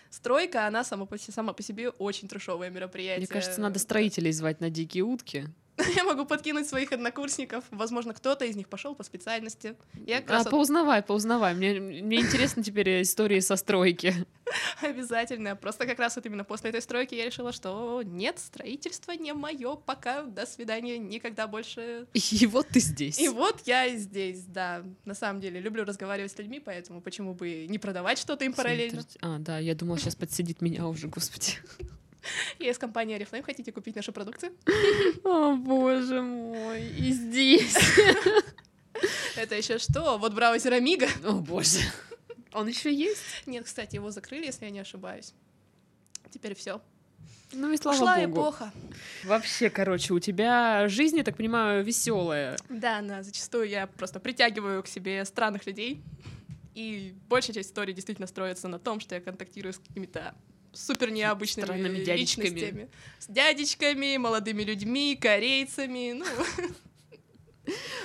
Стройка, 0.09 0.67
она 0.67 0.83
сама 0.83 1.05
по, 1.05 1.17
сама 1.17 1.53
по 1.53 1.61
себе 1.63 1.89
очень 1.89 2.27
трешовое 2.27 2.69
мероприятие. 2.69 3.19
Мне 3.19 3.27
кажется, 3.27 3.61
надо 3.61 3.79
строителей 3.79 4.31
звать 4.31 4.59
на 4.61 4.69
дикие 4.69 5.03
утки. 5.03 5.47
Я 5.95 6.03
могу 6.03 6.25
подкинуть 6.25 6.67
своих 6.67 6.91
однокурсников. 6.91 7.63
Возможно, 7.71 8.13
кто-то 8.13 8.45
из 8.45 8.55
них 8.55 8.67
пошел 8.67 8.95
по 8.95 9.03
специальности. 9.03 9.75
Я 10.05 10.19
А, 10.19 10.31
раз 10.31 10.45
вот 10.45 10.51
поузнавай, 10.51 11.01
поузнавай. 11.01 11.55
Мне, 11.55 11.79
мне 11.79 12.21
интересно 12.21 12.63
теперь 12.63 13.01
истории 13.01 13.39
со 13.39 13.55
стройки. 13.55 14.13
обязательно. 14.81 15.55
Просто 15.55 15.85
как 15.85 15.99
раз 15.99 16.15
вот 16.15 16.25
именно 16.25 16.43
после 16.43 16.69
этой 16.69 16.81
стройки 16.81 17.15
я 17.15 17.25
решила, 17.25 17.51
что 17.51 18.01
нет, 18.03 18.39
строительство 18.39 19.11
не 19.13 19.33
мое, 19.33 19.75
пока, 19.75 20.23
до 20.23 20.45
свидания, 20.45 20.97
никогда 20.97 21.47
больше. 21.47 22.07
И 22.13 22.45
вот 22.45 22.67
ты 22.67 22.79
здесь. 22.79 23.19
И 23.19 23.29
вот 23.29 23.61
я 23.65 23.89
здесь, 23.95 24.43
да. 24.45 24.83
На 25.05 25.15
самом 25.15 25.41
деле, 25.41 25.59
люблю 25.59 25.83
разговаривать 25.83 26.31
с 26.31 26.37
людьми, 26.37 26.59
поэтому 26.59 27.01
почему 27.01 27.33
бы 27.33 27.67
не 27.67 27.79
продавать 27.79 28.17
что-то 28.17 28.45
им 28.45 28.53
параллельно. 28.53 29.03
А, 29.21 29.39
да, 29.39 29.59
я 29.59 29.75
думала, 29.75 29.97
сейчас 29.97 30.15
подсидит 30.15 30.61
меня 30.61 30.87
уже, 30.87 31.07
господи. 31.07 31.57
Есть 32.59 32.79
компания 32.79 33.17
Oriflame, 33.17 33.43
хотите 33.43 33.71
купить 33.71 33.95
нашу 33.95 34.13
продукцию? 34.13 34.53
О, 35.23 35.55
боже 35.55 36.21
мой, 36.21 36.87
и 36.87 37.11
здесь. 37.11 37.75
Это 39.35 39.55
еще 39.55 39.77
что? 39.79 40.17
Вот 40.17 40.33
браузер 40.33 40.73
Amiga. 40.73 41.09
О, 41.27 41.33
боже. 41.33 41.79
Он 42.53 42.67
еще 42.67 42.93
есть? 42.93 43.19
Нет, 43.45 43.65
кстати, 43.65 43.95
его 43.95 44.11
закрыли, 44.11 44.45
если 44.45 44.65
я 44.65 44.71
не 44.71 44.79
ошибаюсь. 44.79 45.33
Теперь 46.31 46.55
все. 46.55 46.81
Ну 47.51 47.71
и 47.71 47.77
слава 47.77 47.95
Ушла 47.95 48.15
богу. 48.17 48.31
эпоха. 48.31 48.71
Вообще, 49.23 49.69
короче, 49.69 50.13
у 50.13 50.19
тебя 50.19 50.87
жизнь, 50.87 51.17
я 51.17 51.23
так 51.23 51.37
понимаю, 51.37 51.83
веселая. 51.83 52.57
Да, 52.69 53.01
да, 53.01 53.21
зачастую 53.21 53.67
я 53.69 53.85
просто 53.87 54.19
притягиваю 54.19 54.81
к 54.81 54.87
себе 54.87 55.23
странных 55.25 55.65
людей. 55.67 56.01
И 56.73 57.13
большая 57.29 57.53
часть 57.55 57.69
истории 57.69 57.93
действительно 57.93 58.27
строится 58.27 58.67
на 58.67 58.79
том, 58.79 58.99
что 58.99 59.13
я 59.13 59.21
контактирую 59.21 59.73
с 59.73 59.77
какими-то 59.77 60.33
супер 60.73 61.11
необычными 61.11 61.65
Странными 61.65 62.03
дядечками. 62.03 62.45
личностями. 62.45 62.89
С 63.19 63.27
дядечками, 63.27 64.17
молодыми 64.17 64.63
людьми, 64.63 65.15
корейцами. 65.15 66.13
Ну, 66.13 66.25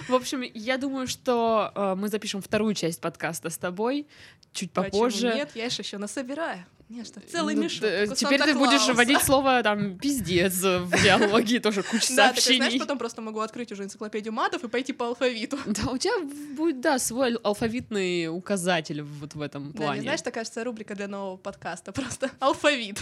В 0.08 0.14
общем, 0.14 0.42
я 0.54 0.76
думаю, 0.78 1.06
что 1.08 1.72
э, 1.74 1.94
мы 1.96 2.08
запишем 2.08 2.40
вторую 2.40 2.74
часть 2.74 3.00
подкаста 3.00 3.50
с 3.50 3.58
тобой 3.58 4.06
чуть 4.52 4.70
почему 4.72 4.92
попозже. 4.92 5.32
нет, 5.34 5.50
я 5.54 5.68
ж 5.68 5.78
еще 5.80 5.98
насобираю. 5.98 6.64
Не, 6.88 7.04
что, 7.04 7.20
целый 7.20 7.54
Ну, 7.54 7.64
мешок. 7.64 7.82
д- 7.82 8.06
как 8.06 8.12
у 8.12 8.14
Теперь 8.14 8.42
ты 8.42 8.54
будешь 8.54 8.88
вводить 8.88 9.20
слово 9.22 9.62
там 9.62 9.98
пиздец 9.98 10.54
в 10.54 10.90
диалоге, 11.02 11.60
тоже 11.60 11.82
куча 11.82 12.06
Да, 12.16 12.30
и 12.30 12.40
знаешь, 12.40 12.42
сообщений. 12.44 12.80
потом 12.80 12.96
просто 12.96 13.20
могу 13.20 13.40
открыть 13.40 13.70
уже 13.72 13.82
энциклопедию 13.84 14.32
матов 14.32 14.64
и 14.64 14.68
пойти 14.68 14.92
по 14.94 15.06
алфавиту. 15.08 15.58
Да, 15.66 15.90
у 15.90 15.98
тебя 15.98 16.18
будет, 16.56 16.80
да, 16.80 16.98
свой 16.98 17.34
ал- 17.34 17.40
алфавитный 17.44 18.28
указатель 18.28 19.02
вот 19.02 19.34
в 19.34 19.40
этом 19.42 19.72
Да, 19.72 19.76
плане. 19.76 19.92
мне, 20.00 20.02
знаешь, 20.02 20.22
такая 20.22 20.44
кажется 20.44 20.64
рубрика 20.64 20.94
для 20.94 21.08
нового 21.08 21.36
подкаста. 21.36 21.92
Просто 21.98 22.30
алфавит. 22.40 22.98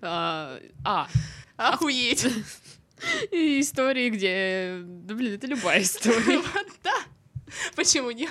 а, 0.00 0.58
а, 0.84 1.08
Охуеть. 1.56 2.26
истории, 3.30 4.10
где... 4.10 4.80
Да, 4.84 5.14
блин, 5.14 5.34
это 5.34 5.46
любая 5.46 5.82
история. 5.82 6.42
Да. 6.82 6.94
Почему 7.76 8.10
нет? 8.10 8.30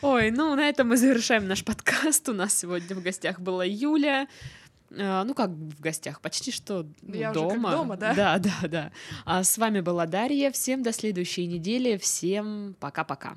Ой, 0.00 0.30
ну 0.30 0.54
на 0.54 0.68
этом 0.68 0.88
мы 0.88 0.96
завершаем 0.96 1.48
наш 1.48 1.64
подкаст. 1.64 2.28
У 2.28 2.32
нас 2.32 2.54
сегодня 2.54 2.94
в 2.94 3.02
гостях 3.02 3.40
была 3.40 3.64
Юля. 3.64 4.28
А, 4.96 5.24
ну 5.24 5.34
как 5.34 5.50
в 5.50 5.80
гостях, 5.80 6.20
почти 6.20 6.52
что 6.52 6.86
ну, 7.02 7.14
Я 7.14 7.32
уже 7.32 7.40
как 7.40 7.48
дома. 7.54 7.70
дома, 7.72 7.96
да? 7.96 8.14
Да, 8.14 8.38
да, 8.38 8.68
да. 8.68 8.92
А 9.24 9.42
с 9.42 9.58
вами 9.58 9.80
была 9.80 10.06
Дарья. 10.06 10.52
Всем 10.52 10.82
до 10.84 10.92
следующей 10.92 11.46
недели. 11.46 11.96
Всем 11.96 12.76
пока-пока. 12.78 13.34